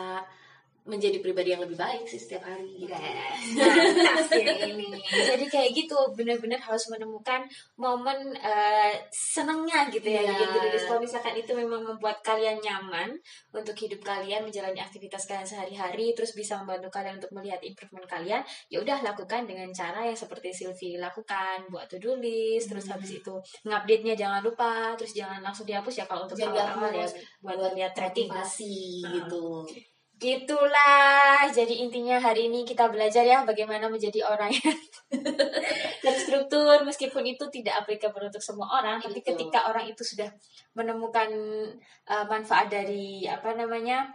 menjadi 0.83 1.23
pribadi 1.23 1.55
yang 1.55 1.63
lebih 1.63 1.79
baik 1.79 2.03
sih 2.03 2.19
setiap 2.19 2.43
hari 2.43 2.67
gitu. 2.75 2.91
Mantap 2.91 4.27
sih 4.27 4.43
ini. 4.43 4.91
Jadi 5.07 5.45
kayak 5.47 5.71
gitu, 5.71 5.95
benar-benar 6.11 6.59
harus 6.59 6.91
menemukan 6.91 7.47
momen 7.79 8.35
eh, 8.35 8.99
senengnya 9.09 9.87
gitu 9.87 10.03
ya. 10.11 10.19
Iya. 10.27 10.35
Gitu. 10.35 10.57
Jadi 10.59 10.77
kalau 10.83 10.99
misalkan 10.99 11.33
itu 11.39 11.51
memang 11.55 11.81
membuat 11.87 12.19
kalian 12.19 12.59
nyaman 12.59 13.15
untuk 13.55 13.75
hidup 13.79 14.03
kalian, 14.03 14.43
menjalani 14.43 14.83
aktivitas 14.83 15.23
kalian 15.23 15.47
sehari-hari, 15.47 16.11
terus 16.11 16.35
bisa 16.35 16.59
membantu 16.59 16.91
kalian 16.91 17.15
untuk 17.23 17.31
melihat 17.31 17.63
improvement 17.63 18.03
kalian, 18.03 18.43
ya 18.67 18.77
udah 18.83 18.99
lakukan 19.01 19.47
dengan 19.47 19.71
cara 19.71 20.03
yang 20.03 20.17
seperti 20.19 20.51
Sylvie 20.51 20.99
lakukan, 20.99 21.63
buat 21.71 21.87
to-do 21.87 22.19
list, 22.19 22.67
terus 22.67 22.85
Hmm. 22.91 22.99
habis 22.99 23.23
itu 23.23 23.33
ngupdate-nya 23.63 24.19
jangan 24.19 24.43
lupa, 24.43 24.91
terus 24.99 25.15
jangan 25.15 25.39
langsung 25.39 25.63
dihapus 25.63 26.03
ya 26.03 26.05
kalau 26.05 26.27
untuk 26.27 26.35
awal-awal 26.43 26.91
ya 26.91 27.07
dihapus. 27.07 27.13
buat 27.39 27.71
lihat 27.71 27.91
tracking. 27.95 28.27
motivasi 28.27 28.99
Hmm. 29.03 29.13
gitu 29.23 29.45
Gitulah. 30.23 31.51
Jadi 31.51 31.83
intinya 31.83 32.15
hari 32.15 32.47
ini 32.47 32.63
kita 32.63 32.87
belajar 32.87 33.27
ya 33.27 33.43
bagaimana 33.43 33.91
menjadi 33.91 34.23
orang 34.23 34.55
yang 34.55 34.79
terstruktur. 36.05 36.79
Meskipun 36.87 37.27
itu 37.27 37.43
tidak 37.51 37.83
applicable 37.83 38.31
untuk 38.31 38.39
semua 38.39 38.79
orang, 38.79 39.03
tapi 39.03 39.19
ketika 39.19 39.67
orang 39.67 39.83
itu 39.91 39.99
sudah 39.99 40.31
menemukan 40.79 41.27
uh, 42.07 42.23
manfaat 42.31 42.71
dari 42.71 43.27
apa 43.27 43.51
namanya 43.51 44.07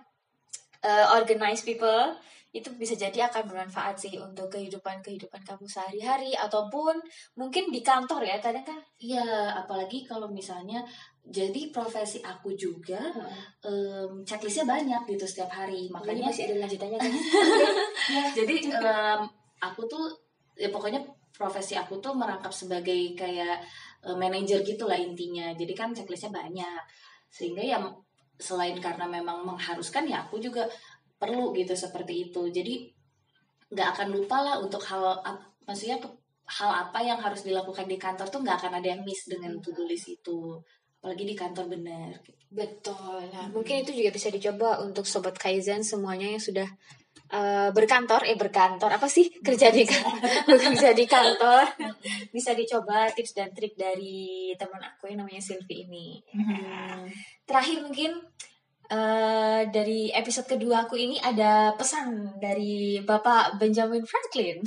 uh, 0.81 1.12
organized 1.21 1.68
people 1.68 2.16
itu 2.49 2.73
bisa 2.81 2.97
jadi 2.97 3.29
akan 3.29 3.44
bermanfaat 3.44 4.01
sih 4.01 4.16
untuk 4.16 4.49
kehidupan 4.49 5.05
kehidupan 5.05 5.44
kamu 5.44 5.68
sehari-hari 5.68 6.33
ataupun 6.33 6.97
mungkin 7.37 7.68
di 7.68 7.85
kantor 7.85 8.25
ya. 8.25 8.40
Kadang 8.40 8.64
kan 8.64 8.81
Iya, 8.97 9.53
apalagi 9.53 10.09
kalau 10.09 10.33
misalnya 10.33 10.81
jadi 11.28 11.68
profesi 11.68 12.24
aku 12.24 12.56
juga 12.56 12.98
em, 13.60 14.24
checklistnya 14.24 14.64
banyak 14.64 15.02
gitu 15.12 15.24
setiap 15.28 15.52
hari, 15.52 15.92
makanya 15.92 16.24
makanya 16.24 16.32
masih 16.32 16.42
ada 16.48 16.56
lanjutannya 16.64 16.98
kan? 16.98 17.12
Jadi 18.38 18.56
em, 18.72 19.20
aku 19.60 19.80
tuh 19.84 20.08
ya 20.56 20.72
pokoknya 20.72 21.04
profesi 21.36 21.76
aku 21.76 22.00
tuh 22.00 22.16
merangkap 22.16 22.50
sebagai 22.50 23.12
kayak 23.12 23.60
eh, 24.08 24.16
manajer 24.16 24.64
gitu 24.64 24.88
lah 24.88 24.96
intinya. 24.96 25.52
Jadi 25.52 25.72
kan 25.76 25.92
checklistnya 25.92 26.32
banyak, 26.32 26.82
sehingga 27.28 27.60
ya 27.60 27.76
selain 28.40 28.80
karena 28.80 29.04
memang 29.04 29.44
mengharuskan 29.44 30.08
ya 30.08 30.24
aku 30.24 30.40
juga 30.40 30.64
perlu 31.20 31.52
gitu 31.52 31.76
seperti 31.76 32.32
itu. 32.32 32.48
Jadi 32.48 32.88
nggak 33.68 33.88
akan 34.00 34.08
lupa 34.16 34.40
lah 34.40 34.56
untuk 34.64 34.80
hal 34.88 35.20
ap- 35.20 35.44
maksudnya 35.68 36.00
hal 36.48 36.70
apa 36.88 37.04
yang 37.04 37.20
harus 37.20 37.44
dilakukan 37.44 37.84
di 37.84 38.00
kantor 38.00 38.24
tuh 38.32 38.40
nggak 38.40 38.64
akan 38.64 38.80
ada 38.80 38.96
yang 38.96 39.04
miss 39.04 39.28
dengan 39.28 39.52
to-do 39.60 39.84
list 39.84 40.08
itu 40.08 40.56
apalagi 40.98 41.24
di 41.24 41.34
kantor 41.38 41.66
bener. 41.70 42.18
Gitu. 42.22 42.38
Betul. 42.48 43.28
Nah, 43.30 43.46
mungkin 43.52 43.84
itu 43.84 43.92
juga 43.92 44.11
bisa 44.11 44.28
dicoba 44.32 44.80
untuk 44.80 45.04
sobat 45.04 45.37
Kaizen 45.37 45.84
semuanya 45.84 46.32
yang 46.32 46.40
sudah 46.40 46.68
eh, 47.28 47.70
berkantor, 47.70 48.24
eh 48.24 48.34
berkantor. 48.40 48.88
Apa 48.88 49.04
sih? 49.06 49.28
Kerja 49.44 49.68
di 49.68 49.84
kan- 49.84 50.16
bekerja 50.48 50.96
di 50.96 51.04
kantor. 51.04 51.64
Bisa 52.34 52.56
dicoba 52.56 53.08
tips 53.12 53.37
dan 53.37 53.52
trik 53.52 53.76
dari 53.76 54.52
teman 54.56 54.80
aku 54.80 55.12
yang 55.12 55.24
namanya 55.24 55.40
Sylvie 55.40 55.84
ini. 55.84 56.24
Terakhir 57.44 57.84
mungkin 57.84 58.16
eh, 58.88 59.62
dari 59.68 60.12
episode 60.12 60.48
kedua 60.48 60.88
aku 60.88 60.96
ini 60.96 61.20
ada 61.20 61.77
pesan 61.77 62.40
dari 62.40 63.01
Bapak 63.05 63.61
Benjamin 63.61 64.05
Franklin. 64.09 64.64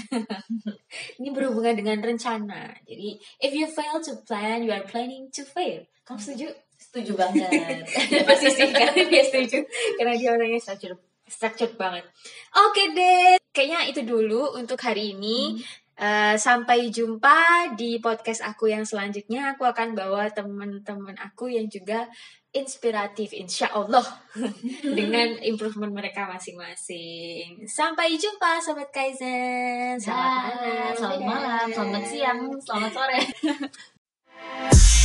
ini 1.19 1.29
berhubungan 1.33 1.77
dengan 1.77 1.97
rencana. 1.99 2.73
Jadi, 2.85 3.17
if 3.41 3.51
you 3.51 3.65
fail 3.65 3.97
to 4.01 4.21
plan, 4.23 4.61
you 4.61 4.71
are 4.71 4.85
planning 4.85 5.27
to 5.33 5.41
fail. 5.45 5.83
Kamu 6.05 6.21
setuju? 6.21 6.49
setuju 6.81 7.13
banget 7.13 7.47
pasti 8.27 8.49
sih 8.51 8.67
karena 8.73 9.05
dia 9.05 9.23
setuju 9.23 9.63
karena 9.95 10.17
dia 10.17 10.29
orangnya 10.33 10.59
structured 10.59 10.99
structured 11.29 11.77
banget 11.77 12.03
oke 12.51 12.83
deh 12.97 13.37
kayaknya 13.53 13.87
itu 13.87 14.01
dulu 14.01 14.57
untuk 14.57 14.81
hari 14.81 15.13
ini 15.13 15.61
Eh, 16.01 16.33
sampai 16.33 16.89
jumpa 16.89 17.77
di 17.77 18.01
podcast 18.01 18.41
aku 18.41 18.73
yang 18.73 18.81
selanjutnya 18.81 19.53
aku 19.53 19.69
akan 19.69 19.93
bawa 19.93 20.33
teman-teman 20.33 21.13
aku 21.21 21.45
yang 21.45 21.69
juga 21.69 22.09
inspiratif 22.51 23.31
insya 23.31 23.71
Allah 23.71 24.03
dengan 24.97 25.39
improvement 25.39 25.91
mereka 25.91 26.27
masing-masing. 26.27 27.63
Sampai 27.63 28.19
jumpa 28.19 28.59
sobat 28.59 28.91
Kaizen. 28.91 29.95
Selamat 29.99 30.59
malam 30.59 30.93
selamat 30.95 31.21
malam 31.23 31.67
selamat 31.71 32.03
siang 32.05 32.39
selamat 32.59 32.91
sore 32.91 33.19